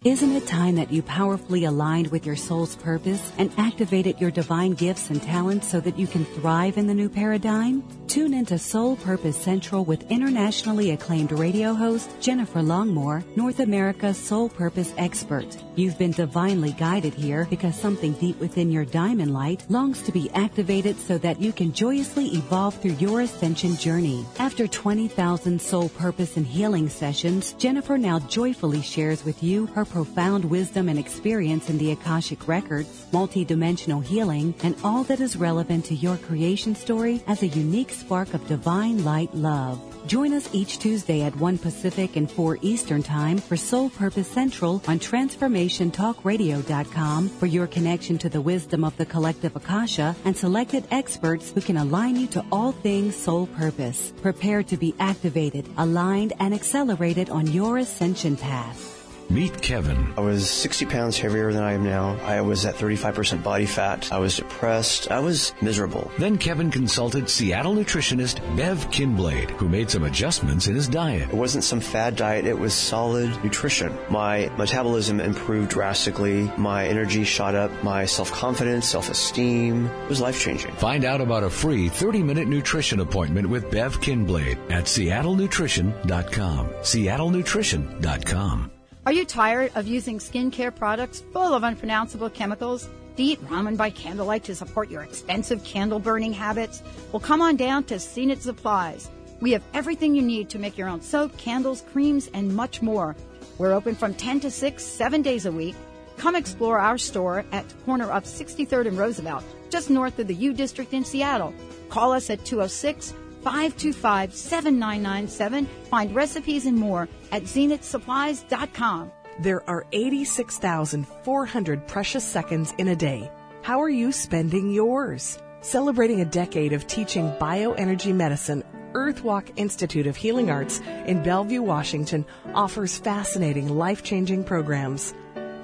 Isn't 0.06 0.34
it 0.34 0.46
time 0.46 0.76
that 0.76 0.92
you 0.92 1.02
powerfully 1.02 1.64
aligned 1.64 2.12
with 2.12 2.28
your 2.28 2.36
soul's 2.36 2.76
purpose 2.76 3.32
and 3.40 3.52
activated 3.58 4.22
your 4.22 4.30
divine 4.30 4.74
gifts 4.74 5.10
and 5.10 5.20
talents 5.20 5.68
so 5.68 5.80
that 5.80 5.98
you 5.98 6.06
can 6.06 6.26
thrive 6.26 6.78
in 6.78 6.86
the 6.86 6.94
new 6.94 7.10
paradigm? 7.10 7.84
Tune 8.08 8.36
into 8.36 8.60
Soul 8.60 8.98
Purpose 8.98 9.36
Central 9.36 9.84
with 9.84 10.10
internationally 10.12 10.92
acclaimed 10.92 11.32
radio 11.32 11.74
host 11.74 12.12
Jennifer 12.22 12.60
Longmore, 12.60 13.24
North 13.36 13.60
America's 13.60 14.16
Soul 14.16 14.48
Purpose 14.48 14.94
expert. 15.00 15.58
You've 15.76 15.98
been 15.98 16.12
divinely 16.12 16.74
guided 16.74 17.16
here 17.16 17.48
because 17.50 17.76
something 17.76 18.14
deep 18.14 18.40
within 18.40 18.72
your 18.72 18.86
diamond 18.86 19.34
light 19.34 19.66
longs 19.70 20.04
to 20.04 20.12
be 20.12 20.30
activated 20.36 21.00
so 21.00 21.18
that 21.18 21.42
you 21.42 21.52
can 21.52 21.74
joyously 21.74 22.28
evolve 22.28 22.80
through 22.80 22.94
your 22.94 23.22
ascension 23.22 23.76
journey. 23.76 24.24
After 24.38 24.68
20,000 24.68 25.60
soul 25.60 25.90
purpose 25.90 26.38
and 26.38 26.46
healing 26.46 26.90
sessions, 26.90 27.54
Jennifer 27.54 27.98
now 27.98 28.20
joyfully 28.20 28.84
shares 28.84 29.26
with 29.26 29.42
you 29.42 29.66
her 29.68 29.84
profound 29.96 30.44
wisdom 30.44 30.90
and 30.90 31.00
experience 31.00 31.70
in 31.70 31.78
the 31.78 31.94
Akashic 31.94 32.50
Records, 32.50 33.06
multidimensional 33.14 34.04
healing, 34.04 34.54
and 34.62 34.76
all 34.84 35.06
that 35.06 35.22
is 35.22 35.38
relevant 35.38 35.86
to 35.86 35.96
your 35.96 36.18
creation 36.18 36.76
story 36.76 37.24
as 37.28 37.44
a 37.44 37.48
unique 37.48 37.92
spark 37.92 38.34
of 38.34 38.46
divine 38.46 39.06
light 39.06 39.34
love. 39.34 39.80
Join 40.06 40.34
us 40.34 40.50
each 40.52 40.80
Tuesday 40.80 41.22
at 41.22 41.34
1 41.38 41.60
Pacific 41.60 42.18
and 42.18 42.30
4 42.30 42.58
Eastern 42.62 43.04
Time 43.04 43.38
for 43.38 43.56
Soul 43.56 43.90
Purpose 43.90 44.28
Central 44.28 44.84
on 44.86 45.00
TransformationTalkRadio.com 45.00 47.30
for 47.30 47.46
your 47.46 47.66
connection 47.66 48.18
to 48.18 48.28
the 48.28 48.42
wisdom 48.42 48.84
of 48.84 48.98
the 48.98 49.06
collective 49.06 49.56
Akasha 49.56 50.14
and 50.26 50.36
selected 50.36 50.86
experts 50.92 51.54
who 51.54 51.62
can 51.62 51.78
align 51.78 52.18
you 52.18 52.28
to 52.28 52.44
all 52.52 52.74
things 52.74 53.16
soul 53.16 53.48
purpose. 53.48 54.12
Prepare 54.22 54.62
to 54.64 54.76
be 54.76 54.94
activated, 55.00 55.70
aligned, 55.78 56.34
and 56.42 56.54
accelerated 56.54 57.30
on 57.30 57.48
your 57.48 57.78
ascension 57.78 58.36
path. 58.36 58.95
Meet 59.30 59.62
Kevin. 59.62 60.14
I 60.18 60.22
was 60.22 60.50
60 60.50 60.86
pounds 60.86 61.18
heavier 61.18 61.52
than 61.52 61.64
I 61.64 61.74
am 61.74 61.84
now. 61.84 62.18
I 62.24 62.42
was 62.42 62.66
at 62.66 62.76
35% 62.76 63.44
body 63.44 63.66
fat. 63.66 64.12
I 64.12 64.20
was 64.20 64.38
depressed. 64.38 65.12
I 65.12 65.20
was 65.20 65.54
miserable. 65.62 66.12
Then 66.20 66.38
Kevin 66.38 66.70
consulted 66.70 67.30
Seattle 67.30 67.74
nutritionist 67.74 68.40
Bev 68.56 68.90
Kinblade, 68.92 69.50
who 69.52 69.68
made 69.68 69.90
some 69.90 70.04
adjustments 70.04 70.68
in 70.68 70.76
his 70.76 70.88
diet. 70.88 71.30
It 71.30 71.36
wasn't 71.36 71.64
some 71.64 71.80
fad 71.80 72.16
diet, 72.16 72.46
it 72.46 72.58
was 72.58 72.74
solid 72.74 73.30
nutrition. 73.44 73.98
My 74.10 74.52
metabolism 74.58 75.20
improved 75.20 75.70
drastically. 75.70 76.52
My 76.58 76.88
energy 76.88 77.24
shot 77.24 77.56
up. 77.56 77.72
My 77.84 78.06
self 78.06 78.32
confidence, 78.32 78.88
self 78.88 79.10
esteem 79.10 79.90
was 80.08 80.22
life 80.22 80.40
changing. 80.40 80.74
Find 80.76 81.04
out 81.04 81.22
about 81.22 81.44
a 81.44 81.50
free 81.50 81.90
30 81.90 82.22
minute 82.22 82.48
nutrition 82.48 83.00
appointment 83.00 83.50
with 83.50 83.72
Bev 83.72 84.00
Kinblade 84.02 84.60
at 84.72 84.86
seattlenutrition.com. 84.86 86.68
Seattlenutrition.com. 86.68 88.72
Are 89.06 89.14
you 89.14 89.24
tired 89.24 89.72
of 89.76 89.86
using 89.86 90.18
skincare 90.18 90.76
products 90.76 91.22
full 91.32 91.54
of 91.54 91.62
unpronounceable 91.62 92.32
chemicals? 92.32 92.90
Do 93.16 93.24
you 93.24 93.34
eat 93.34 93.48
ramen 93.48 93.78
by 93.78 93.92
candlelight 93.92 94.44
to 94.46 94.56
support 94.56 94.90
your 94.90 95.04
expensive 95.04 95.64
candle 95.64 96.00
burning 96.00 96.34
habits? 96.34 96.82
Well, 97.12 97.20
come 97.20 97.40
on 97.40 97.56
down 97.56 97.84
to 97.84 98.00
Zenith 98.00 98.42
Supplies. 98.42 99.12
We 99.42 99.52
have 99.52 99.62
everything 99.76 100.16
you 100.16 100.24
need 100.24 100.50
to 100.50 100.58
make 100.58 100.76
your 100.76 100.90
own 100.90 101.02
soap, 101.02 101.38
candles, 101.38 101.84
creams, 101.94 102.32
and 102.34 102.56
much 102.56 102.82
more. 102.82 103.16
We're 103.60 103.74
open 103.74 103.94
from 103.94 104.16
10 104.16 104.40
to 104.40 104.50
6, 104.50 104.84
seven 104.84 105.22
days 105.22 105.46
a 105.46 105.52
week. 105.52 105.76
Come 106.18 106.36
explore 106.36 106.80
our 106.80 106.98
store 106.98 107.46
at 107.52 107.86
corner 107.86 108.10
of 108.10 108.24
63rd 108.24 108.88
and 108.88 108.98
Roosevelt, 108.98 109.44
just 109.70 109.92
north 109.92 110.18
of 110.18 110.26
the 110.26 110.34
U 110.34 110.52
District 110.52 110.92
in 110.96 111.06
Seattle. 111.06 111.54
Call 111.90 112.12
us 112.12 112.32
at 112.32 112.44
206 112.44 113.14
525 113.46 114.34
7997. 114.34 115.68
Find 115.92 116.16
recipes 116.16 116.66
and 116.66 116.76
more 116.76 117.08
at 117.32 117.44
zenithsupplies.com. 117.44 119.12
There 119.40 119.70
are 119.70 119.86
86,400 119.92 121.88
precious 121.88 122.24
seconds 122.24 122.74
in 122.80 122.88
a 122.88 122.96
day. 122.96 123.30
How 123.62 123.80
are 123.84 123.90
you 123.90 124.12
spending 124.12 124.72
yours? 124.72 125.38
Celebrating 125.62 126.22
a 126.22 126.26
decade 126.26 126.74
of 126.74 126.88
teaching 126.88 127.30
bioenergy 127.40 128.16
medicine, 128.16 128.64
Earthwalk 128.94 129.52
Institute 129.58 130.08
of 130.08 130.16
Healing 130.16 130.50
Arts 130.50 130.80
in 131.06 131.22
Bellevue, 131.22 131.62
Washington 131.62 132.26
offers 132.56 132.98
fascinating 132.98 133.70
life 133.70 134.02
changing 134.02 134.44
programs. 134.44 135.14